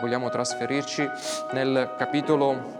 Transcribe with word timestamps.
vogliamo 0.00 0.30
trasferirci 0.30 1.08
nel 1.52 1.94
capitolo 1.96 2.78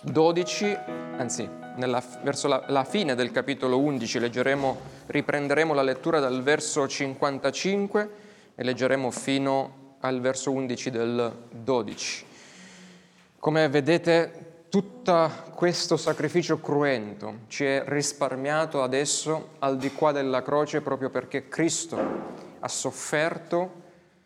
12, 0.00 0.76
anzi 1.16 1.48
nella, 1.76 2.02
verso 2.22 2.48
la, 2.48 2.64
la, 2.68 2.84
fine 2.84 3.14
del 3.14 3.30
capitolo 3.30 3.78
11 3.80 4.18
leggeremo, 4.18 4.80
riprenderemo 5.06 5.74
la 5.74 5.82
lettura 5.82 6.20
dal 6.20 6.42
verso 6.42 6.88
55 6.88 8.10
e 8.54 8.64
leggeremo 8.64 9.10
fino 9.10 9.96
al 10.00 10.20
verso 10.20 10.50
11 10.52 10.90
del 10.90 11.36
12. 11.50 12.24
Come 13.38 13.68
vedete 13.68 14.52
tutto 14.68 15.30
questo 15.54 15.96
sacrificio 15.96 16.60
cruento 16.60 17.40
ci 17.48 17.64
è 17.64 17.82
risparmiato 17.86 18.82
adesso 18.82 19.50
al 19.60 19.76
di 19.76 19.92
qua 19.92 20.12
della 20.12 20.42
croce 20.42 20.80
proprio 20.80 21.10
perché 21.10 21.48
Cristo 21.48 21.96
ha 22.58 22.68
sofferto 22.68 23.82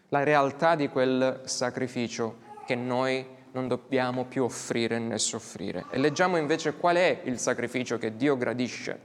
la 0.09 0.23
realtà 0.23 0.75
di 0.75 0.89
quel 0.89 1.43
sacrificio 1.45 2.47
che 2.67 2.75
noi 2.75 3.27
non 3.53 3.69
dobbiamo 3.69 4.25
più 4.25 4.45
offrire 4.45 4.99
né 4.99 5.19
soffrire. 5.19 5.87
E 5.91 5.99
leggiamo 5.99 6.37
invece 6.37 6.75
qual 6.75 6.97
è 6.97 7.21
il 7.25 7.39
sacrificio 7.39 7.99
che 7.99 8.17
Dio 8.17 8.37
gradisce 8.37 9.01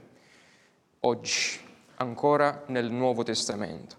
oggi, 1.00 1.60
ancora 1.96 2.64
nel 2.66 2.90
Nuovo 2.90 3.22
Testamento 3.22 3.96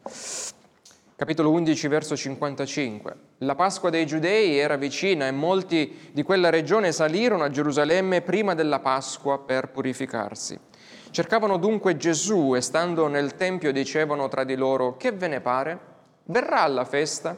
capitolo 1.18 1.52
11, 1.52 1.88
verso 1.88 2.16
55. 2.18 3.16
La 3.40 3.56
Pasqua 3.56 3.90
dei 3.90 4.06
Giudei 4.06 4.58
era 4.58 4.76
vicina 4.76 5.28
e 5.28 5.32
molti 5.32 6.10
di 6.12 6.24
quella 6.24 6.50
regione 6.50 6.92
salirono 6.92 7.44
a 7.44 7.50
Gerusalemme 7.50 8.22
prima 8.22 8.54
della 8.54 8.80
Pasqua 8.80 9.40
per 9.40 9.70
purificarsi. 9.70 10.60
Cercavano 11.12 11.56
dunque 11.58 11.96
Gesù 11.96 12.54
e 12.56 12.62
stando 12.62 13.08
nel 13.08 13.36
Tempio 13.36 13.72
dicevano 13.72 14.28
tra 14.28 14.44
di 14.44 14.56
loro, 14.56 14.98
che 14.98 15.14
ve 15.14 15.30
ne 15.30 15.40
pare? 15.40 15.94
Verrà 16.28 16.62
alla 16.62 16.86
festa? 16.86 17.38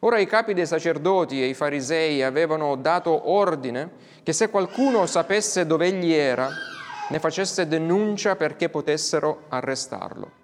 Ora 0.00 0.18
i 0.18 0.26
capi 0.26 0.52
dei 0.52 0.66
sacerdoti 0.66 1.42
e 1.42 1.46
i 1.46 1.54
farisei 1.54 2.22
avevano 2.22 2.76
dato 2.76 3.30
ordine 3.30 3.90
che 4.22 4.32
se 4.32 4.50
qualcuno 4.50 5.06
sapesse 5.06 5.66
dove 5.66 5.86
egli 5.86 6.12
era, 6.12 6.48
ne 7.08 7.18
facesse 7.18 7.66
denuncia 7.66 8.36
perché 8.36 8.68
potessero 8.68 9.44
arrestarlo. 9.48 10.38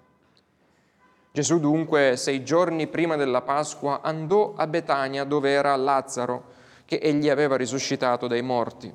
Gesù 1.31 1.59
dunque, 1.59 2.17
sei 2.17 2.43
giorni 2.43 2.87
prima 2.87 3.15
della 3.15 3.41
Pasqua, 3.41 4.01
andò 4.01 4.53
a 4.55 4.65
Betania 4.65 5.23
dove 5.23 5.51
era 5.51 5.75
Lazzaro, 5.75 6.55
che 6.83 6.95
egli 6.95 7.29
aveva 7.29 7.57
risuscitato 7.57 8.25
dai 8.25 8.41
morti. 8.41 8.91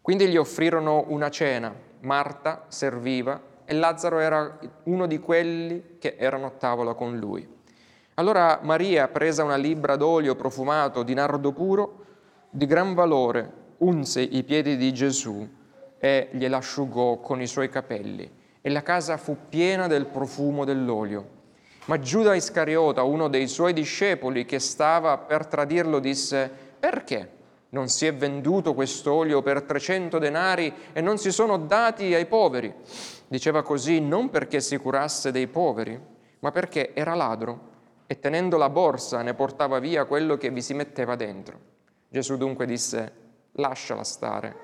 Quindi 0.00 0.28
gli 0.28 0.36
offrirono 0.36 1.04
una 1.08 1.30
cena. 1.30 1.74
Marta 2.02 2.66
serviva 2.68 3.40
e 3.64 3.74
Lazzaro 3.74 4.20
era 4.20 4.58
uno 4.84 5.06
di 5.06 5.18
quelli 5.18 5.96
che 5.98 6.14
erano 6.16 6.46
a 6.46 6.50
tavola 6.50 6.94
con 6.94 7.18
lui. 7.18 7.58
Allora 8.20 8.60
Maria, 8.60 9.08
presa 9.08 9.44
una 9.44 9.56
libbra 9.56 9.96
d'olio 9.96 10.34
profumato 10.34 11.02
di 11.02 11.14
nardo 11.14 11.52
puro, 11.52 12.04
di 12.50 12.66
gran 12.66 12.92
valore, 12.92 13.50
unse 13.78 14.20
i 14.20 14.42
piedi 14.44 14.76
di 14.76 14.92
Gesù 14.92 15.48
e 15.98 16.28
gliel'asciugò 16.30 17.16
con 17.20 17.40
i 17.40 17.46
suoi 17.46 17.70
capelli. 17.70 18.30
E 18.60 18.68
la 18.68 18.82
casa 18.82 19.16
fu 19.16 19.38
piena 19.48 19.86
del 19.86 20.04
profumo 20.04 20.66
dell'olio. 20.66 21.28
Ma 21.86 21.98
Giuda 21.98 22.34
Iscariota, 22.34 23.04
uno 23.04 23.28
dei 23.28 23.48
suoi 23.48 23.72
discepoli 23.72 24.44
che 24.44 24.58
stava 24.58 25.16
per 25.16 25.46
tradirlo, 25.46 25.98
disse, 25.98 26.52
perché 26.78 27.30
non 27.70 27.88
si 27.88 28.04
è 28.04 28.14
venduto 28.14 28.74
quest'olio 28.74 29.40
per 29.40 29.62
300 29.62 30.18
denari 30.18 30.70
e 30.92 31.00
non 31.00 31.16
si 31.16 31.32
sono 31.32 31.56
dati 31.56 32.12
ai 32.12 32.26
poveri? 32.26 32.70
Diceva 33.28 33.62
così 33.62 33.98
non 33.98 34.28
perché 34.28 34.60
si 34.60 34.76
curasse 34.76 35.32
dei 35.32 35.46
poveri, 35.46 35.98
ma 36.40 36.50
perché 36.50 36.92
era 36.92 37.14
ladro 37.14 37.68
e 38.10 38.18
tenendo 38.18 38.56
la 38.56 38.68
borsa 38.68 39.22
ne 39.22 39.34
portava 39.34 39.78
via 39.78 40.04
quello 40.04 40.36
che 40.36 40.50
vi 40.50 40.60
si 40.62 40.74
metteva 40.74 41.14
dentro. 41.14 41.56
Gesù 42.08 42.36
dunque 42.36 42.66
disse, 42.66 43.12
lasciala 43.52 44.02
stare. 44.02 44.56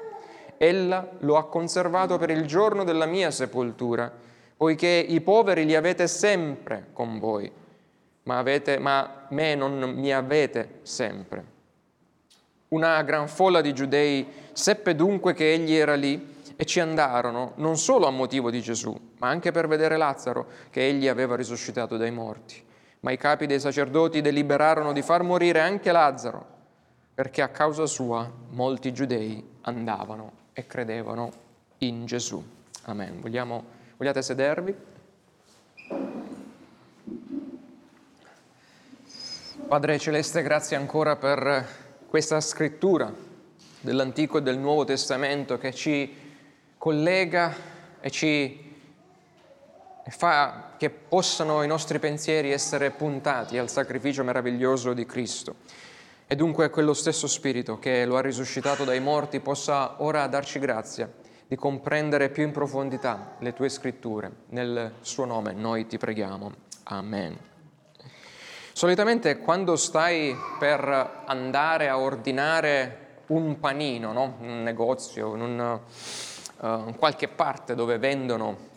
Ella 0.56 1.08
lo 1.18 1.36
ha 1.36 1.46
conservato 1.46 2.18
per 2.18 2.30
il 2.30 2.44
giorno 2.44 2.82
della 2.82 3.06
mia 3.06 3.30
sepoltura 3.30 4.12
poiché 4.56 4.88
i 4.88 5.20
poveri 5.20 5.64
li 5.64 5.76
avete 5.76 6.08
sempre 6.08 6.88
con 6.92 7.20
voi, 7.20 7.48
ma, 8.24 8.38
avete, 8.38 8.78
ma 8.80 9.26
me 9.28 9.54
non 9.54 9.78
mi 9.78 10.12
avete 10.12 10.80
sempre. 10.82 11.44
Una 12.70 13.00
gran 13.04 13.28
folla 13.28 13.60
di 13.60 13.72
giudei 13.72 14.26
seppe 14.54 14.96
dunque 14.96 15.34
che 15.34 15.52
egli 15.52 15.74
era 15.74 15.94
lì 15.94 16.34
e 16.56 16.64
ci 16.64 16.80
andarono 16.80 17.52
non 17.58 17.78
solo 17.78 18.08
a 18.08 18.10
motivo 18.10 18.50
di 18.50 18.60
Gesù, 18.60 18.92
ma 19.18 19.28
anche 19.28 19.52
per 19.52 19.68
vedere 19.68 19.96
Lazzaro 19.96 20.46
che 20.68 20.84
egli 20.84 21.06
aveva 21.06 21.36
risuscitato 21.36 21.96
dai 21.96 22.10
morti. 22.10 22.64
Ma 23.06 23.12
i 23.12 23.18
capi 23.18 23.46
dei 23.46 23.60
sacerdoti 23.60 24.20
deliberarono 24.20 24.92
di 24.92 25.00
far 25.00 25.22
morire 25.22 25.60
anche 25.60 25.92
Lazzaro, 25.92 26.44
perché 27.14 27.40
a 27.40 27.50
causa 27.50 27.86
sua 27.86 28.28
molti 28.48 28.92
giudei 28.92 29.58
andavano 29.60 30.32
e 30.52 30.66
credevano 30.66 31.30
in 31.78 32.04
Gesù. 32.04 32.44
Amen. 32.86 33.20
Vogliamo 33.20 33.62
Vogliate 33.96 34.22
sedervi? 34.22 34.74
Padre 39.68 39.98
Celeste, 40.00 40.42
grazie 40.42 40.76
ancora 40.76 41.14
per 41.14 41.64
questa 42.08 42.40
scrittura 42.40 43.14
dell'Antico 43.82 44.38
e 44.38 44.42
del 44.42 44.58
Nuovo 44.58 44.82
Testamento 44.82 45.58
che 45.58 45.72
ci 45.72 46.12
collega 46.76 47.54
e 48.00 48.10
ci 48.10 48.74
fa 50.08 50.65
che 50.76 50.90
possano 50.90 51.62
i 51.62 51.66
nostri 51.66 51.98
pensieri 51.98 52.52
essere 52.52 52.90
puntati 52.90 53.58
al 53.58 53.70
sacrificio 53.70 54.24
meraviglioso 54.24 54.92
di 54.92 55.06
Cristo. 55.06 55.56
E 56.26 56.34
dunque 56.34 56.70
quello 56.70 56.92
stesso 56.92 57.26
Spirito 57.26 57.78
che 57.78 58.04
lo 58.04 58.16
ha 58.16 58.20
risuscitato 58.20 58.84
dai 58.84 59.00
morti 59.00 59.40
possa 59.40 60.02
ora 60.02 60.26
darci 60.26 60.58
grazia 60.58 61.10
di 61.46 61.54
comprendere 61.54 62.30
più 62.30 62.42
in 62.42 62.50
profondità 62.50 63.36
le 63.38 63.52
tue 63.52 63.68
scritture. 63.68 64.30
Nel 64.48 64.94
suo 65.00 65.24
nome 65.24 65.52
noi 65.52 65.86
ti 65.86 65.98
preghiamo. 65.98 66.52
Amen. 66.84 67.38
Solitamente 68.72 69.38
quando 69.38 69.76
stai 69.76 70.36
per 70.58 71.22
andare 71.24 71.88
a 71.88 71.98
ordinare 71.98 73.22
un 73.28 73.58
panino, 73.58 74.12
no? 74.12 74.36
un 74.40 74.62
negozio, 74.62 75.34
in, 75.34 75.40
un, 75.40 75.80
uh, 76.58 76.94
qualche 76.96 77.28
parte 77.28 77.74
dove 77.74 77.98
vendono 77.98 78.74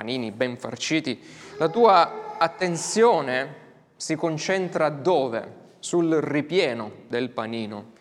panini 0.00 0.30
ben 0.30 0.56
farciti, 0.56 1.20
la 1.58 1.68
tua 1.68 2.36
attenzione 2.38 3.54
si 3.96 4.16
concentra 4.16 4.88
dove? 4.88 5.58
Sul 5.78 6.10
ripieno 6.14 6.90
del 7.08 7.30
panino, 7.30 7.92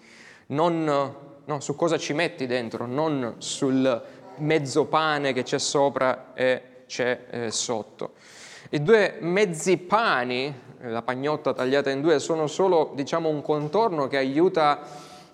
non 0.47 1.15
no, 1.45 1.59
su 1.59 1.75
cosa 1.75 1.97
ci 1.97 2.13
metti 2.13 2.45
dentro, 2.45 2.85
non 2.85 3.35
sul 3.39 4.03
mezzo 4.37 4.85
pane 4.85 5.33
che 5.33 5.43
c'è 5.43 5.59
sopra 5.59 6.33
e 6.33 6.83
c'è 6.87 7.25
eh, 7.29 7.51
sotto. 7.51 8.13
I 8.69 8.81
due 8.81 9.17
mezzi 9.19 9.77
pani, 9.77 10.53
la 10.81 11.01
pagnotta 11.01 11.53
tagliata 11.53 11.89
in 11.89 12.01
due, 12.01 12.19
sono 12.19 12.47
solo 12.47 12.91
diciamo, 12.95 13.27
un 13.27 13.41
contorno 13.41 14.07
che 14.07 14.17
aiuta 14.17 14.79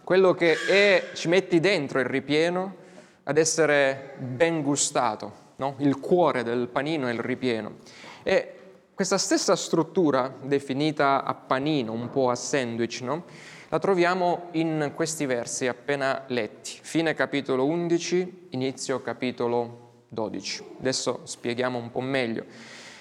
quello 0.04 0.34
che 0.34 0.56
è, 0.68 1.10
ci 1.14 1.28
metti 1.28 1.60
dentro 1.60 2.00
il 2.00 2.06
ripieno 2.06 2.76
ad 3.24 3.38
essere 3.38 4.14
ben 4.18 4.62
gustato, 4.62 5.45
no? 5.58 5.76
il 5.80 6.00
cuore 6.00 6.44
del 6.44 6.68
panino 6.68 7.08
è 7.08 7.12
il 7.12 7.20
ripieno. 7.20 7.76
E 8.24 8.52
questa 8.94 9.18
stessa 9.18 9.56
struttura, 9.56 10.34
definita 10.42 11.24
a 11.24 11.34
panino, 11.34 11.92
un 11.92 12.10
po' 12.10 12.30
a 12.30 12.36
sandwich, 12.36 13.02
no? 13.02 13.26
la 13.70 13.80
troviamo 13.80 14.48
in 14.52 14.92
questi 14.96 15.26
versi 15.26 15.68
appena 15.68 16.24
letti, 16.28 16.78
fine 16.82 17.14
capitolo 17.14 17.66
11, 17.66 18.48
inizio 18.52 19.02
capitolo 19.02 20.04
12. 20.10 20.64
Adesso 20.80 21.22
spieghiamo 21.24 21.78
un 21.78 21.92
po' 21.92 22.00
meglio. 22.00 22.46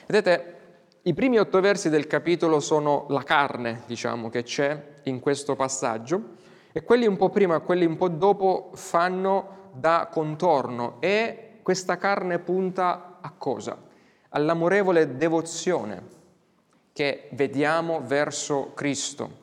Vedete, 0.07 0.55
i 1.03 1.15
primi 1.15 1.39
otto 1.39 1.61
versi 1.61 1.91
del 1.91 2.07
capitolo 2.07 2.61
sono 2.61 3.07
la 3.11 3.23
carne, 3.23 3.83
diciamo, 3.87 4.31
che 4.31 4.43
c'è 4.43 5.01
in 5.05 5.21
questo 5.21 5.55
passaggio, 5.55 6.37
e 6.73 6.83
quelli 6.83 7.07
un 7.07 7.17
po' 7.17 7.29
prima 7.29 7.57
e 7.57 7.61
quelli 7.61 7.85
un 7.85 7.97
po' 7.97 8.09
dopo 8.09 8.71
fanno 8.75 9.71
da 9.75 10.09
contorno 10.11 10.97
e 11.01 11.44
questa 11.65 11.97
carne 11.97 12.39
punta 12.39 13.19
a 13.21 13.33
cosa? 13.37 13.77
All'amorevole 14.29 15.17
devozione 15.17 16.13
che 16.93 17.29
vediamo 17.33 18.01
verso 18.05 18.71
Cristo 18.75 19.43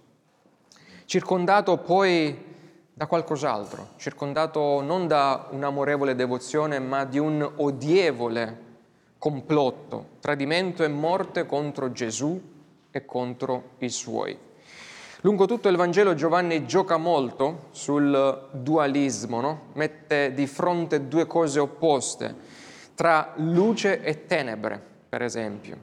circondato 1.11 1.75
poi 1.79 2.41
da 2.93 3.05
qualcos'altro, 3.05 3.89
circondato 3.97 4.79
non 4.79 5.07
da 5.07 5.49
un'amorevole 5.51 6.15
devozione, 6.15 6.79
ma 6.79 7.03
di 7.03 7.19
un 7.19 7.51
odievole 7.57 8.69
complotto, 9.17 10.11
tradimento 10.21 10.85
e 10.85 10.87
morte 10.87 11.45
contro 11.45 11.91
Gesù 11.91 12.41
e 12.89 13.03
contro 13.03 13.71
i 13.79 13.89
suoi. 13.89 14.37
Lungo 15.23 15.45
tutto 15.45 15.69
il 15.69 15.75
Vangelo 15.75 16.15
Giovanni 16.15 16.65
gioca 16.65 16.97
molto 16.97 17.67
sul 17.69 18.47
dualismo, 18.53 19.39
no? 19.39 19.61
mette 19.73 20.33
di 20.33 20.47
fronte 20.47 21.07
due 21.07 21.27
cose 21.27 21.59
opposte, 21.59 22.33
tra 22.95 23.33
luce 23.35 24.01
e 24.01 24.25
tenebre, 24.25 24.81
per 25.07 25.21
esempio. 25.21 25.77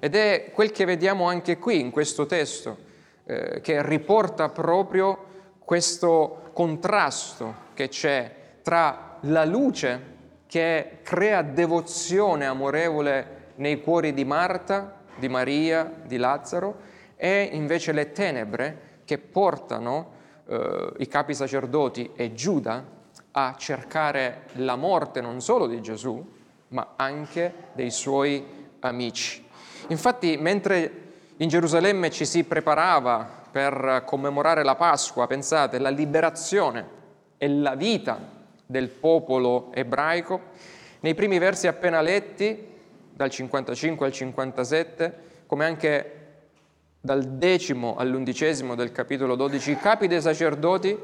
Ed 0.00 0.16
è 0.16 0.50
quel 0.52 0.72
che 0.72 0.86
vediamo 0.86 1.28
anche 1.28 1.56
qui 1.58 1.78
in 1.78 1.92
questo 1.92 2.26
testo 2.26 2.78
eh, 3.26 3.60
che 3.60 3.80
riporta 3.86 4.48
proprio 4.48 5.26
questo 5.60 6.50
contrasto 6.52 7.54
che 7.74 7.86
c'è 7.86 8.34
tra 8.60 9.18
la 9.20 9.44
luce 9.44 10.16
che 10.48 10.98
crea 11.04 11.42
devozione 11.42 12.44
amorevole 12.44 13.52
nei 13.54 13.80
cuori 13.82 14.12
di 14.12 14.24
Marta, 14.24 14.96
di 15.14 15.28
Maria, 15.28 15.88
di 16.04 16.16
Lazzaro, 16.16 16.89
e 17.22 17.50
invece 17.52 17.92
le 17.92 18.12
tenebre 18.12 19.02
che 19.04 19.18
portano 19.18 20.12
eh, 20.46 20.92
i 20.96 21.06
capi 21.06 21.34
sacerdoti 21.34 22.12
e 22.14 22.32
Giuda 22.32 22.82
a 23.32 23.54
cercare 23.58 24.44
la 24.54 24.74
morte 24.76 25.20
non 25.20 25.42
solo 25.42 25.66
di 25.66 25.82
Gesù, 25.82 26.26
ma 26.68 26.94
anche 26.96 27.52
dei 27.74 27.90
suoi 27.90 28.42
amici. 28.80 29.46
Infatti, 29.88 30.38
mentre 30.38 31.08
in 31.36 31.48
Gerusalemme 31.50 32.10
ci 32.10 32.24
si 32.24 32.42
preparava 32.44 33.28
per 33.50 34.02
commemorare 34.06 34.64
la 34.64 34.76
Pasqua, 34.76 35.26
pensate, 35.26 35.78
la 35.78 35.90
liberazione 35.90 36.98
e 37.36 37.48
la 37.50 37.74
vita 37.74 38.18
del 38.64 38.88
popolo 38.88 39.70
ebraico, 39.74 40.40
nei 41.00 41.14
primi 41.14 41.38
versi 41.38 41.66
appena 41.66 42.00
letti, 42.00 42.66
dal 43.12 43.28
55 43.28 44.06
al 44.06 44.12
57, 44.12 45.14
come 45.46 45.66
anche 45.66 46.19
dal 47.00 47.24
decimo 47.24 47.96
all'undicesimo 47.96 48.74
del 48.74 48.92
capitolo 48.92 49.34
12, 49.34 49.70
i 49.70 49.78
capi 49.78 50.06
dei 50.06 50.20
sacerdoti 50.20 50.96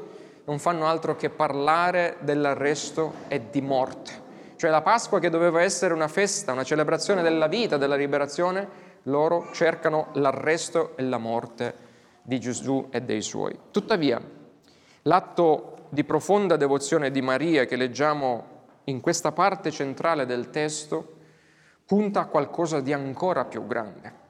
non 0.45 0.59
fanno 0.59 0.85
altro 0.85 1.15
che 1.15 1.29
parlare 1.29 2.17
dell'arresto 2.19 3.13
e 3.27 3.49
di 3.49 3.61
morte. 3.61 4.25
Cioè 4.55 4.69
la 4.69 4.81
Pasqua 4.81 5.19
che 5.19 5.29
doveva 5.29 5.61
essere 5.61 5.93
una 5.93 6.07
festa, 6.07 6.51
una 6.51 6.63
celebrazione 6.63 7.21
della 7.21 7.47
vita, 7.47 7.77
della 7.77 7.95
liberazione, 7.95 8.85
loro 9.03 9.49
cercano 9.53 10.09
l'arresto 10.13 10.95
e 10.95 11.03
la 11.03 11.17
morte 11.17 11.85
di 12.21 12.39
Gesù 12.39 12.87
e 12.91 13.01
dei 13.01 13.21
suoi. 13.21 13.57
Tuttavia, 13.71 14.21
l'atto 15.03 15.87
di 15.89 16.03
profonda 16.03 16.57
devozione 16.57 17.11
di 17.11 17.21
Maria 17.21 17.65
che 17.65 17.75
leggiamo 17.75 18.55
in 18.85 19.01
questa 19.01 19.31
parte 19.31 19.71
centrale 19.71 20.25
del 20.25 20.49
testo 20.49 21.15
punta 21.85 22.21
a 22.21 22.25
qualcosa 22.25 22.81
di 22.81 22.93
ancora 22.93 23.45
più 23.45 23.65
grande. 23.65 24.25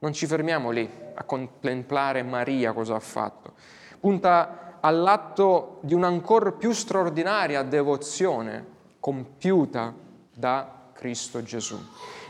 Non 0.00 0.12
ci 0.12 0.26
fermiamo 0.26 0.70
lì 0.70 0.88
a 1.14 1.24
contemplare 1.24 2.22
Maria 2.22 2.72
cosa 2.72 2.94
ha 2.94 3.00
fatto. 3.00 3.54
Punta 3.98 4.78
all'atto 4.80 5.78
di 5.82 5.92
un'ancora 5.92 6.52
più 6.52 6.70
straordinaria 6.72 7.62
devozione 7.62 8.76
compiuta 9.00 9.92
da 10.32 10.90
Cristo 10.92 11.42
Gesù. 11.42 11.76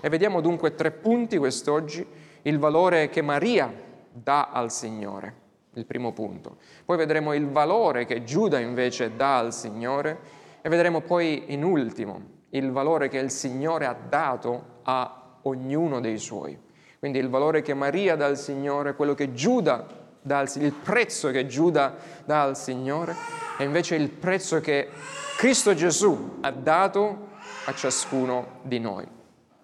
E 0.01 0.09
vediamo 0.09 0.41
dunque 0.41 0.75
tre 0.75 0.93
punti 0.93 1.37
quest'oggi, 1.37 2.07
il 2.43 2.59
valore 2.59 3.11
che 3.11 3.21
Maria 3.21 3.71
dà 4.11 4.49
al 4.51 4.71
Signore, 4.71 5.35
il 5.75 5.85
primo 5.85 6.13
punto. 6.13 6.57
Poi 6.87 6.97
vedremo 6.97 7.35
il 7.35 7.51
valore 7.51 8.07
che 8.07 8.25
Giuda 8.25 8.59
invece 8.59 9.15
dà 9.15 9.37
al 9.37 9.53
Signore 9.53 10.19
e 10.63 10.69
vedremo 10.71 11.03
poi 11.03 11.53
in 11.53 11.65
ultimo 11.65 12.37
il 12.51 12.71
valore 12.71 13.09
che 13.09 13.19
il 13.19 13.31
Signore 13.31 13.85
ha 13.85 13.93
dato 13.95 14.81
a 14.85 15.41
ognuno 15.43 16.01
dei 16.01 16.17
suoi. 16.17 16.59
Quindi 16.99 17.19
il 17.19 17.29
valore 17.29 17.63
che 17.63 17.75
Maria 17.75 18.17
dà 18.17 18.27
al 18.27 18.37
Signore, 18.37 18.95
quello 18.95 19.15
che 19.15 19.33
Giuda 19.33 19.87
dà 20.21 20.39
al 20.39 20.49
Signore, 20.49 20.75
il 20.75 20.81
prezzo 20.83 21.31
che 21.31 21.47
Giuda 21.47 21.95
dà 22.25 22.43
al 22.43 22.57
Signore, 22.57 23.15
e 23.57 23.65
invece 23.65 23.95
il 23.95 24.09
prezzo 24.09 24.61
che 24.61 24.89
Cristo 25.37 25.75
Gesù 25.75 26.39
ha 26.41 26.51
dato 26.51 27.29
a 27.67 27.75
ciascuno 27.75 28.59
di 28.63 28.81
noi. 28.81 29.07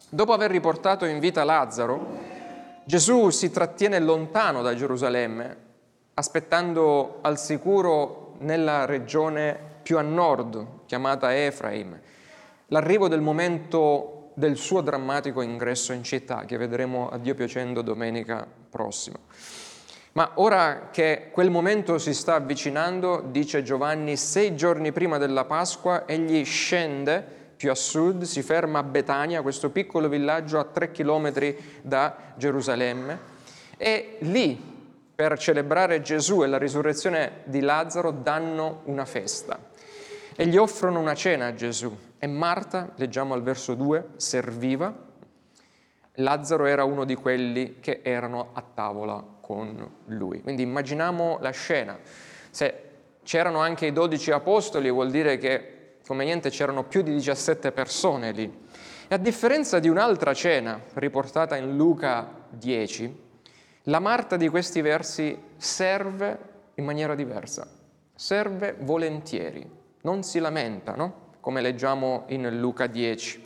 Dopo 0.08 0.32
aver 0.32 0.50
riportato 0.50 1.04
in 1.06 1.18
vita 1.18 1.42
Lazzaro, 1.42 2.32
Gesù 2.84 3.30
si 3.30 3.50
trattiene 3.50 3.98
lontano 3.98 4.62
da 4.62 4.74
Gerusalemme, 4.74 5.56
aspettando 6.14 7.18
al 7.22 7.38
sicuro 7.38 8.34
nella 8.38 8.84
regione 8.84 9.58
più 9.82 9.98
a 9.98 10.02
nord, 10.02 10.66
chiamata 10.86 11.34
Efraim, 11.34 11.98
l'arrivo 12.68 13.08
del 13.08 13.20
momento 13.20 14.13
del 14.34 14.56
suo 14.56 14.80
drammatico 14.80 15.40
ingresso 15.40 15.92
in 15.92 16.02
città, 16.02 16.44
che 16.44 16.56
vedremo 16.56 17.08
a 17.08 17.18
Dio 17.18 17.34
piacendo 17.34 17.82
domenica 17.82 18.46
prossima. 18.68 19.18
Ma 20.12 20.32
ora 20.34 20.90
che 20.92 21.30
quel 21.32 21.50
momento 21.50 21.98
si 21.98 22.14
sta 22.14 22.34
avvicinando, 22.34 23.24
dice 23.30 23.62
Giovanni, 23.62 24.16
sei 24.16 24.54
giorni 24.54 24.92
prima 24.92 25.18
della 25.18 25.44
Pasqua, 25.44 26.06
egli 26.06 26.44
scende 26.44 27.42
più 27.56 27.70
a 27.70 27.74
sud, 27.74 28.22
si 28.22 28.42
ferma 28.42 28.80
a 28.80 28.82
Betania, 28.82 29.42
questo 29.42 29.70
piccolo 29.70 30.08
villaggio 30.08 30.58
a 30.58 30.64
tre 30.64 30.92
chilometri 30.92 31.80
da 31.82 32.16
Gerusalemme, 32.36 33.32
e 33.76 34.18
lì, 34.20 34.72
per 35.14 35.38
celebrare 35.38 36.00
Gesù 36.00 36.42
e 36.42 36.46
la 36.46 36.58
risurrezione 36.58 37.42
di 37.44 37.60
Lazzaro, 37.60 38.10
danno 38.10 38.82
una 38.84 39.04
festa 39.04 39.58
e 40.36 40.46
gli 40.46 40.56
offrono 40.56 40.98
una 40.98 41.14
cena 41.14 41.46
a 41.46 41.54
Gesù. 41.54 41.96
E 42.18 42.26
Marta, 42.26 42.92
leggiamo 42.96 43.34
al 43.34 43.42
verso 43.42 43.74
2, 43.74 44.10
serviva. 44.16 45.12
Lazzaro 46.18 46.66
era 46.66 46.84
uno 46.84 47.04
di 47.04 47.14
quelli 47.14 47.80
che 47.80 48.00
erano 48.02 48.50
a 48.52 48.62
tavola 48.62 49.22
con 49.40 49.90
lui. 50.06 50.40
Quindi 50.40 50.62
immaginiamo 50.62 51.38
la 51.40 51.50
scena. 51.50 51.98
Se 52.50 52.82
c'erano 53.22 53.58
anche 53.58 53.86
i 53.86 53.92
dodici 53.92 54.30
apostoli, 54.30 54.90
vuol 54.90 55.10
dire 55.10 55.38
che 55.38 55.96
come 56.06 56.24
niente 56.24 56.50
c'erano 56.50 56.84
più 56.84 57.02
di 57.02 57.12
17 57.12 57.72
persone 57.72 58.32
lì. 58.32 58.62
E 59.08 59.14
a 59.14 59.18
differenza 59.18 59.78
di 59.78 59.88
un'altra 59.88 60.32
cena 60.34 60.80
riportata 60.94 61.56
in 61.56 61.76
Luca 61.76 62.46
10, 62.50 63.22
la 63.84 63.98
Marta 63.98 64.36
di 64.36 64.48
questi 64.48 64.80
versi 64.80 65.38
serve 65.56 66.52
in 66.76 66.84
maniera 66.84 67.14
diversa, 67.14 67.68
serve 68.14 68.76
volentieri, 68.80 69.68
non 70.02 70.22
si 70.22 70.38
lamenta, 70.38 70.94
no? 70.94 71.23
Come 71.44 71.60
leggiamo 71.60 72.24
in 72.28 72.58
Luca 72.58 72.86
10. 72.86 73.44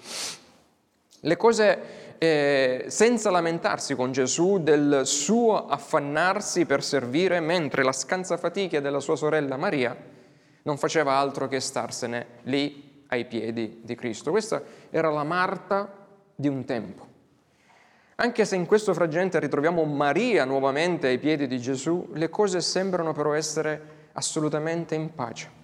Le 1.23 1.37
cose 1.37 2.17
eh, 2.19 2.85
senza 2.87 3.29
lamentarsi 3.29 3.97
con 3.97 4.13
Gesù 4.13 4.61
del 4.61 5.01
suo 5.03 5.67
affannarsi 5.67 6.65
per 6.65 6.85
servire, 6.85 7.41
mentre 7.41 7.83
la 7.83 7.91
scansafatiche 7.91 8.81
della 8.81 9.01
sua 9.01 9.17
sorella 9.17 9.57
Maria 9.57 9.97
non 10.63 10.79
faceva 10.79 11.15
altro 11.15 11.49
che 11.49 11.59
starsene 11.59 12.27
lì 12.43 13.03
ai 13.09 13.25
piedi 13.25 13.81
di 13.83 13.97
Cristo. 13.97 14.31
Questa 14.31 14.63
era 14.91 15.11
la 15.11 15.25
Marta 15.25 15.93
di 16.37 16.47
un 16.47 16.65
tempo. 16.65 17.05
Anche 18.15 18.45
se 18.45 18.55
in 18.55 18.67
questo 18.67 18.95
frangente 18.95 19.41
ritroviamo 19.41 19.83
Maria 19.83 20.45
nuovamente 20.45 21.09
ai 21.09 21.19
piedi 21.19 21.49
di 21.49 21.59
Gesù, 21.59 22.11
le 22.13 22.29
cose 22.29 22.61
sembrano 22.61 23.13
però 23.13 23.33
essere 23.33 24.11
assolutamente 24.13 24.95
in 24.95 25.13
pace. 25.13 25.58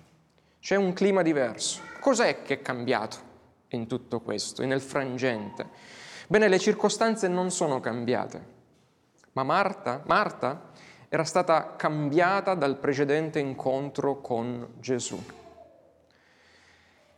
C'è 0.64 0.76
un 0.76 0.94
clima 0.94 1.20
diverso. 1.20 1.82
Cos'è 2.00 2.40
che 2.40 2.54
è 2.54 2.62
cambiato 2.62 3.18
in 3.68 3.86
tutto 3.86 4.20
questo, 4.20 4.64
nel 4.64 4.80
frangente? 4.80 5.68
Bene, 6.26 6.48
le 6.48 6.58
circostanze 6.58 7.28
non 7.28 7.50
sono 7.50 7.80
cambiate, 7.80 8.46
ma 9.32 9.42
Marta, 9.42 10.02
Marta 10.06 10.70
era 11.10 11.24
stata 11.24 11.76
cambiata 11.76 12.54
dal 12.54 12.78
precedente 12.78 13.38
incontro 13.40 14.22
con 14.22 14.76
Gesù. 14.80 15.22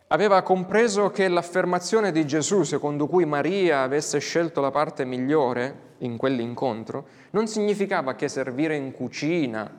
Aveva 0.08 0.42
compreso 0.42 1.12
che 1.12 1.28
l'affermazione 1.28 2.10
di 2.10 2.26
Gesù, 2.26 2.64
secondo 2.64 3.06
cui 3.06 3.26
Maria 3.26 3.82
avesse 3.82 4.18
scelto 4.18 4.60
la 4.60 4.72
parte 4.72 5.04
migliore 5.04 5.94
in 5.98 6.16
quell'incontro, 6.16 7.06
non 7.30 7.46
significava 7.46 8.16
che 8.16 8.26
servire 8.26 8.74
in 8.74 8.90
cucina 8.90 9.72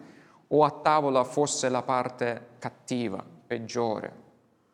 o 0.48 0.64
a 0.64 0.72
tavola 0.72 1.26
fosse 1.26 1.68
la 1.68 1.82
parte 1.82 2.52
cattiva 2.60 3.36
peggiore, 3.48 4.14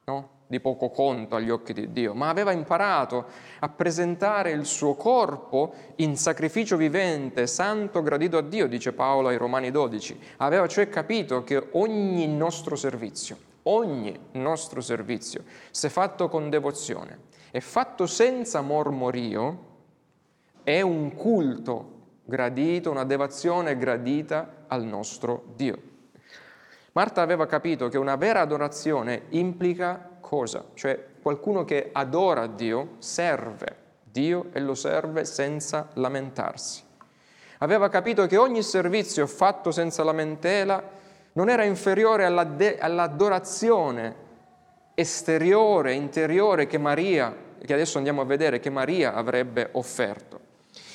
no? 0.05 0.41
di 0.47 0.59
poco 0.59 0.89
conto 0.89 1.35
agli 1.35 1.49
occhi 1.49 1.73
di 1.73 1.91
Dio, 1.91 2.13
ma 2.13 2.29
aveva 2.29 2.51
imparato 2.51 3.25
a 3.59 3.69
presentare 3.69 4.51
il 4.51 4.65
suo 4.65 4.93
corpo 4.93 5.73
in 5.95 6.15
sacrificio 6.15 6.77
vivente, 6.77 7.47
santo, 7.47 8.03
gradito 8.03 8.37
a 8.37 8.41
Dio, 8.41 8.67
dice 8.67 8.93
Paolo 8.93 9.29
ai 9.29 9.37
Romani 9.37 9.71
12. 9.71 10.19
Aveva 10.37 10.67
cioè 10.67 10.89
capito 10.89 11.43
che 11.43 11.69
ogni 11.71 12.27
nostro 12.27 12.75
servizio, 12.75 13.37
ogni 13.63 14.15
nostro 14.33 14.81
servizio, 14.81 15.43
se 15.71 15.89
fatto 15.89 16.29
con 16.29 16.49
devozione 16.49 17.31
e 17.49 17.59
fatto 17.59 18.05
senza 18.05 18.61
mormorio, 18.61 19.71
è 20.63 20.81
un 20.81 21.13
culto 21.15 21.91
gradito, 22.25 22.91
una 22.91 23.05
devozione 23.05 23.75
gradita 23.77 24.65
al 24.67 24.83
nostro 24.83 25.45
Dio. 25.55 25.92
Marta 26.93 27.21
aveva 27.21 27.45
capito 27.45 27.89
che 27.89 27.97
una 27.97 28.15
vera 28.15 28.41
adorazione 28.41 29.23
implica 29.29 30.09
cosa? 30.19 30.63
Cioè 30.73 31.07
qualcuno 31.21 31.65
che 31.65 31.89
adora 31.91 32.47
Dio 32.47 32.95
serve 32.99 33.81
Dio 34.13 34.49
e 34.53 34.59
lo 34.59 34.75
serve 34.75 35.25
senza 35.25 35.89
lamentarsi. 35.93 36.83
Aveva 37.57 37.89
capito 37.89 38.27
che 38.27 38.37
ogni 38.37 38.61
servizio 38.61 39.25
fatto 39.25 39.71
senza 39.71 40.03
lamentela 40.03 40.83
non 41.33 41.49
era 41.49 41.63
inferiore 41.63 42.25
all'adorazione 42.25 44.15
esteriore, 44.93 45.93
interiore 45.93 46.67
che 46.67 46.77
Maria, 46.77 47.35
che 47.65 47.73
adesso 47.73 47.97
andiamo 47.97 48.21
a 48.21 48.25
vedere, 48.25 48.59
che 48.59 48.69
Maria 48.69 49.15
avrebbe 49.15 49.69
offerto. 49.71 50.51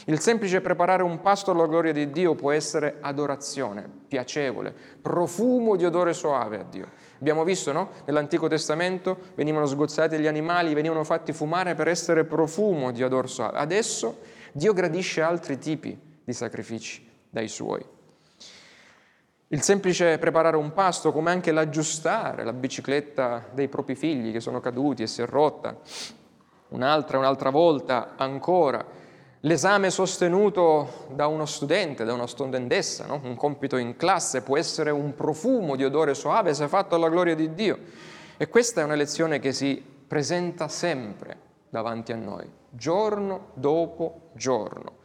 Il 0.08 0.20
semplice 0.20 0.62
preparare 0.62 1.02
un 1.02 1.20
pasto 1.20 1.50
alla 1.50 1.66
gloria 1.66 1.92
di 1.92 2.10
Dio 2.10 2.34
può 2.34 2.50
essere 2.50 2.96
adorazione, 3.02 3.86
piacevole, 4.08 4.74
profumo 5.02 5.76
di 5.76 5.84
odore 5.84 6.14
soave 6.14 6.60
a 6.60 6.62
Dio. 6.62 6.88
Abbiamo 7.20 7.44
visto, 7.44 7.72
no? 7.72 7.90
Nell'Antico 8.06 8.48
Testamento 8.48 9.18
venivano 9.34 9.66
sgozzati 9.66 10.18
gli 10.18 10.26
animali, 10.26 10.72
venivano 10.72 11.04
fatti 11.04 11.34
fumare 11.34 11.74
per 11.74 11.88
essere 11.88 12.24
profumo 12.24 12.90
di 12.90 13.02
odore 13.02 13.28
soave. 13.28 13.58
Adesso 13.58 14.20
Dio 14.52 14.72
gradisce 14.72 15.20
altri 15.20 15.58
tipi 15.58 16.00
di 16.24 16.32
sacrifici 16.32 17.06
dai 17.28 17.48
suoi. 17.48 17.84
Il 19.48 19.60
semplice 19.60 20.16
preparare 20.16 20.56
un 20.56 20.72
pasto, 20.72 21.12
come 21.12 21.30
anche 21.32 21.52
l'aggiustare 21.52 22.44
la 22.44 22.54
bicicletta 22.54 23.48
dei 23.52 23.68
propri 23.68 23.94
figli 23.94 24.32
che 24.32 24.40
sono 24.40 24.60
caduti 24.60 25.02
e 25.02 25.06
si 25.06 25.20
è 25.20 25.26
rotta, 25.26 25.76
un'altra, 26.68 27.18
un'altra 27.18 27.50
volta 27.50 28.14
ancora, 28.16 28.97
l'esame 29.40 29.90
sostenuto 29.90 31.06
da 31.10 31.26
uno 31.26 31.46
studente, 31.46 32.04
da 32.04 32.12
una 32.12 32.26
studentessa, 32.26 33.06
no? 33.06 33.20
un 33.22 33.36
compito 33.36 33.76
in 33.76 33.96
classe 33.96 34.42
può 34.42 34.56
essere 34.56 34.90
un 34.90 35.14
profumo 35.14 35.76
di 35.76 35.84
odore 35.84 36.14
soave 36.14 36.54
se 36.54 36.68
fatto 36.68 36.94
alla 36.94 37.08
gloria 37.08 37.34
di 37.34 37.54
Dio. 37.54 37.78
E 38.36 38.48
questa 38.48 38.80
è 38.80 38.84
una 38.84 38.94
lezione 38.94 39.38
che 39.38 39.52
si 39.52 39.82
presenta 40.06 40.68
sempre 40.68 41.36
davanti 41.68 42.12
a 42.12 42.16
noi, 42.16 42.50
giorno 42.70 43.50
dopo 43.54 44.30
giorno. 44.34 44.96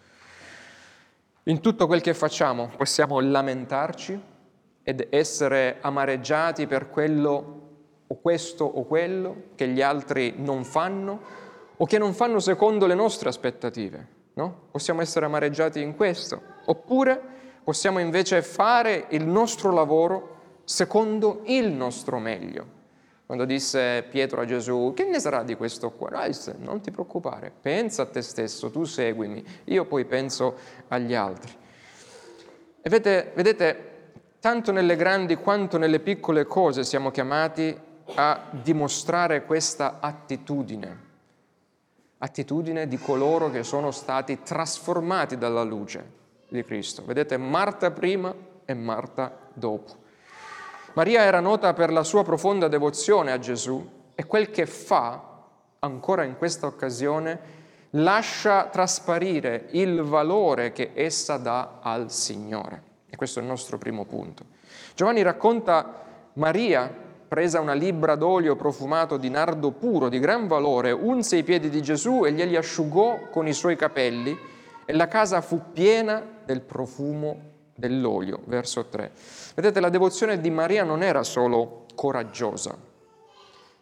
In 1.44 1.60
tutto 1.60 1.88
quel 1.88 2.02
che 2.02 2.14
facciamo 2.14 2.72
possiamo 2.78 3.20
lamentarci, 3.20 4.32
ed 4.84 5.08
essere 5.10 5.78
amareggiati 5.80 6.68
per 6.68 6.90
quello 6.90 7.62
o 8.06 8.20
questo 8.22 8.66
o 8.66 8.84
quello 8.84 9.44
che 9.56 9.68
gli 9.70 9.82
altri 9.82 10.34
non 10.38 10.66
fanno 10.66 11.22
o 11.78 11.86
che 11.86 11.98
non 11.98 12.14
fanno 12.14 12.40
secondo 12.40 12.86
le 12.86 12.94
nostre 12.94 13.30
aspettative. 13.30 14.22
No? 14.34 14.68
Possiamo 14.72 15.02
essere 15.02 15.26
amareggiati 15.26 15.82
in 15.82 15.96
questo. 15.96 16.42
Oppure 16.66 17.22
possiamo 17.64 18.00
invece 18.00 18.42
fare 18.42 19.06
il 19.10 19.26
nostro 19.26 19.72
lavoro 19.72 20.62
secondo 20.64 21.42
il 21.46 21.72
nostro 21.72 22.20
meglio. 22.20 22.82
Quando 23.26 23.46
disse 23.46 24.06
Pietro 24.10 24.42
a 24.42 24.46
Gesù, 24.46 24.94
che 24.96 25.06
ne 25.06 25.20
sarà 25.20 25.44
di 25.44 25.56
questo 25.56 25.92
qua? 25.92 26.10
Ah, 26.10 26.30
non 26.58 26.82
ti 26.82 26.92
preoccupare, 26.92 27.52
pensa 27.62 28.04
a 28.04 28.06
te 28.06 28.22
stesso, 28.22 28.70
tu 28.70 28.84
seguimi, 28.84 29.44
io 29.66 29.86
poi 29.86 30.06
penso 30.06 30.56
agli 30.90 31.16
altri. 31.16 31.52
E 32.82 32.90
vedete, 32.90 33.32
vedete 33.34 33.92
tanto 34.40 34.74
nelle 34.74 34.98
grandi 34.98 35.38
quanto 35.38 35.78
nelle 35.78 36.02
piccole 36.02 36.46
cose 36.46 36.84
siamo 36.84 37.12
chiamati 37.12 37.76
a 38.16 38.50
dimostrare 38.52 39.46
questa 39.46 40.00
attitudine, 40.02 41.03
attitudine 42.24 42.88
di 42.88 42.98
coloro 42.98 43.52
che 43.52 43.64
sono 43.64 43.92
stati 43.92 44.42
trasformati 44.42 45.38
dalla 45.38 45.64
luce 45.64 46.22
di 46.48 46.64
Cristo. 46.64 47.04
Vedete, 47.06 47.36
Marta 47.36 47.92
prima 47.92 48.34
e 48.64 48.74
Marta 48.74 49.50
dopo. 49.54 50.02
Maria 50.94 51.24
era 51.24 51.42
nota 51.42 51.74
per 51.74 51.92
la 51.92 52.04
sua 52.04 52.24
profonda 52.24 52.70
devozione 52.70 53.34
a 53.34 53.40
Gesù 53.40 53.86
e 54.16 54.26
quel 54.26 54.52
che 54.52 54.66
fa, 54.66 55.22
ancora 55.80 56.24
in 56.24 56.38
questa 56.38 56.66
occasione, 56.66 57.62
lascia 57.92 58.68
trasparire 58.68 59.68
il 59.72 60.02
valore 60.02 60.72
che 60.72 60.92
essa 60.94 61.36
dà 61.36 61.80
al 61.82 62.10
Signore. 62.10 62.92
E 63.10 63.18
questo 63.18 63.40
è 63.40 63.42
il 63.42 63.50
nostro 63.50 63.78
primo 63.78 64.06
punto. 64.06 64.46
Giovanni 64.96 65.24
racconta 65.24 66.04
Maria, 66.34 66.90
presa 67.34 67.60
una 67.60 67.74
libbra 67.74 68.14
d'olio 68.14 68.56
profumato 68.56 69.18
di 69.18 69.28
nardo 69.28 69.72
puro, 69.72 70.08
di 70.08 70.20
gran 70.20 70.46
valore, 70.46 70.92
unse 70.92 71.38
i 71.38 71.44
piedi 71.44 71.68
di 71.68 71.82
Gesù 71.82 72.26
e 72.26 72.32
glieli 72.32 72.56
asciugò 72.56 73.30
con 73.32 73.48
i 73.48 73.54
suoi 73.54 73.76
capelli 73.76 74.38
e 74.86 74.94
la 74.94 75.08
casa 75.08 75.42
fu 75.42 75.72
piena 75.74 76.24
del 76.46 76.62
profumo 76.62 77.40
dell'olio. 77.74 78.42
Verso 78.46 78.86
3. 78.86 79.12
Vedete, 79.56 79.80
la 79.80 79.90
devozione 79.90 80.40
di 80.40 80.52
Maria 80.52 80.84
non 80.84 81.02
era 81.02 81.24
solo 81.24 81.86
coraggiosa. 81.96 82.78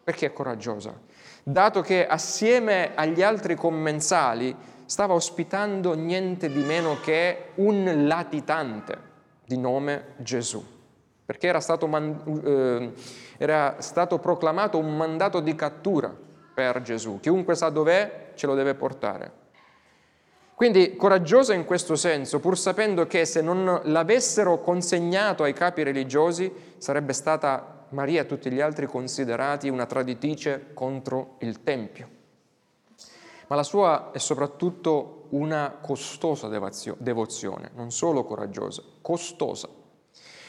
Perché 0.02 0.32
coraggiosa? 0.32 0.98
Dato 1.44 1.82
che 1.82 2.08
assieme 2.08 2.92
agli 2.96 3.22
altri 3.22 3.56
commensali 3.56 4.56
stava 4.86 5.14
ospitando 5.14 5.94
niente 5.94 6.50
di 6.50 6.62
meno 6.62 7.02
che 7.02 7.50
un 7.56 8.08
latitante 8.08 8.98
di 9.44 9.58
nome 9.58 10.14
Gesù, 10.20 10.64
perché 11.32 11.48
era 11.48 11.62
stato, 11.62 11.88
man- 11.88 12.42
eh, 12.44 12.92
era 13.38 13.78
stato 13.80 14.20
proclamato 14.20 14.78
un 14.78 14.98
mandato 14.98 15.40
di 15.40 15.56
cattura 15.56 16.14
per 16.54 16.82
Gesù. 16.82 17.22
Chiunque 17.22 17.56
sa 17.56 17.70
dov'è 17.70 18.32
ce 18.36 18.48
lo 18.48 18.54
deve 18.54 18.76
portare. 18.76 19.32
Quindi 20.54 20.98
coraggiosa 20.98 21.54
in 21.54 21.64
questo 21.64 21.96
senso, 21.96 22.42
pur 22.42 22.58
sapendo 22.58 23.08
che 23.08 23.24
se 23.24 23.40
non 23.40 23.80
l'avessero 23.86 24.60
consegnato 24.60 25.44
ai 25.44 25.54
capi 25.54 25.84
religiosi 25.84 26.52
sarebbe 26.78 27.14
stata 27.14 27.86
Maria 27.92 28.24
e 28.24 28.26
tutti 28.26 28.52
gli 28.52 28.60
altri 28.60 28.86
considerati 28.86 29.70
una 29.70 29.86
traditrice 29.86 30.72
contro 30.74 31.36
il 31.40 31.64
Tempio. 31.64 32.10
Ma 33.48 33.56
la 33.56 33.64
sua 33.64 34.12
è 34.12 34.18
soprattutto 34.18 35.28
una 35.30 35.78
costosa 35.82 36.50
devozione, 36.50 37.72
non 37.74 37.90
solo 37.90 38.26
coraggiosa, 38.26 38.84
costosa. 39.02 39.80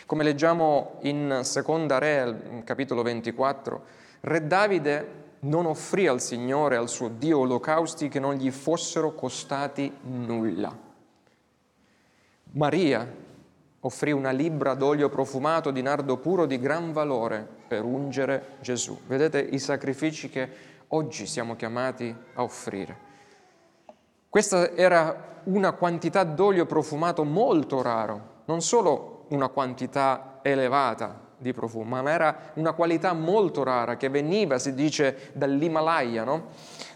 Come 0.06 0.24
leggiamo 0.24 0.98
in 1.02 1.40
Seconda 1.42 1.98
Re, 1.98 2.62
capitolo 2.64 3.02
24, 3.02 3.82
Re 4.20 4.46
Davide 4.46 5.20
non 5.40 5.66
offrì 5.66 6.08
al 6.08 6.20
Signore, 6.20 6.76
al 6.76 6.88
suo 6.88 7.08
Dio, 7.08 7.38
olocausti 7.38 8.08
che 8.08 8.18
non 8.18 8.34
gli 8.34 8.50
fossero 8.50 9.14
costati 9.14 9.92
nulla. 10.02 10.76
Maria 12.52 13.10
offrì 13.80 14.10
una 14.12 14.30
libbra 14.30 14.74
d'olio 14.74 15.08
profumato 15.08 15.70
di 15.70 15.82
nardo 15.82 16.16
puro 16.18 16.46
di 16.46 16.58
gran 16.58 16.92
valore 16.92 17.46
per 17.68 17.84
ungere 17.84 18.56
Gesù. 18.60 18.98
Vedete 19.06 19.38
i 19.40 19.58
sacrifici 19.58 20.28
che 20.28 20.48
oggi 20.88 21.26
siamo 21.26 21.54
chiamati 21.56 22.14
a 22.34 22.42
offrire. 22.42 23.10
Questa 24.28 24.72
era 24.72 25.40
una 25.44 25.72
quantità 25.72 26.24
d'olio 26.24 26.66
profumato 26.66 27.24
molto 27.24 27.82
raro, 27.82 28.42
non 28.46 28.60
solo 28.60 29.11
una 29.32 29.48
quantità 29.48 30.38
elevata 30.42 31.30
di 31.38 31.52
profumo, 31.52 32.00
ma 32.00 32.10
era 32.10 32.52
una 32.54 32.72
qualità 32.72 33.12
molto 33.12 33.62
rara 33.62 33.96
che 33.96 34.08
veniva, 34.08 34.58
si 34.58 34.74
dice, 34.74 35.30
dall'Himalaya, 35.32 36.24
no? 36.24 36.48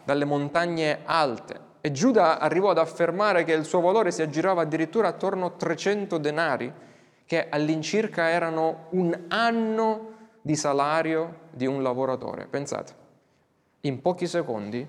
dalle 0.05 0.25
montagne 0.25 1.01
alte. 1.05 1.65
E 1.81 1.91
Giuda 1.91 2.39
arrivò 2.39 2.71
ad 2.71 2.79
affermare 2.79 3.45
che 3.45 3.53
il 3.53 3.65
suo 3.65 3.81
valore 3.81 4.13
si 4.13 4.23
aggirava 4.23 4.63
addirittura 4.63 5.09
attorno 5.09 5.47
a 5.47 5.51
300 5.51 6.19
denari, 6.19 6.73
che 7.27 7.49
all'incirca 7.49 8.29
erano 8.29 8.87
un 8.91 9.25
anno 9.29 10.15
di 10.41 10.55
salario 10.55 11.41
di 11.51 11.67
un 11.67 11.83
lavoratore. 11.83 12.47
Pensate, 12.47 12.95
in 13.81 14.01
pochi 14.01 14.29
secondi 14.29 14.87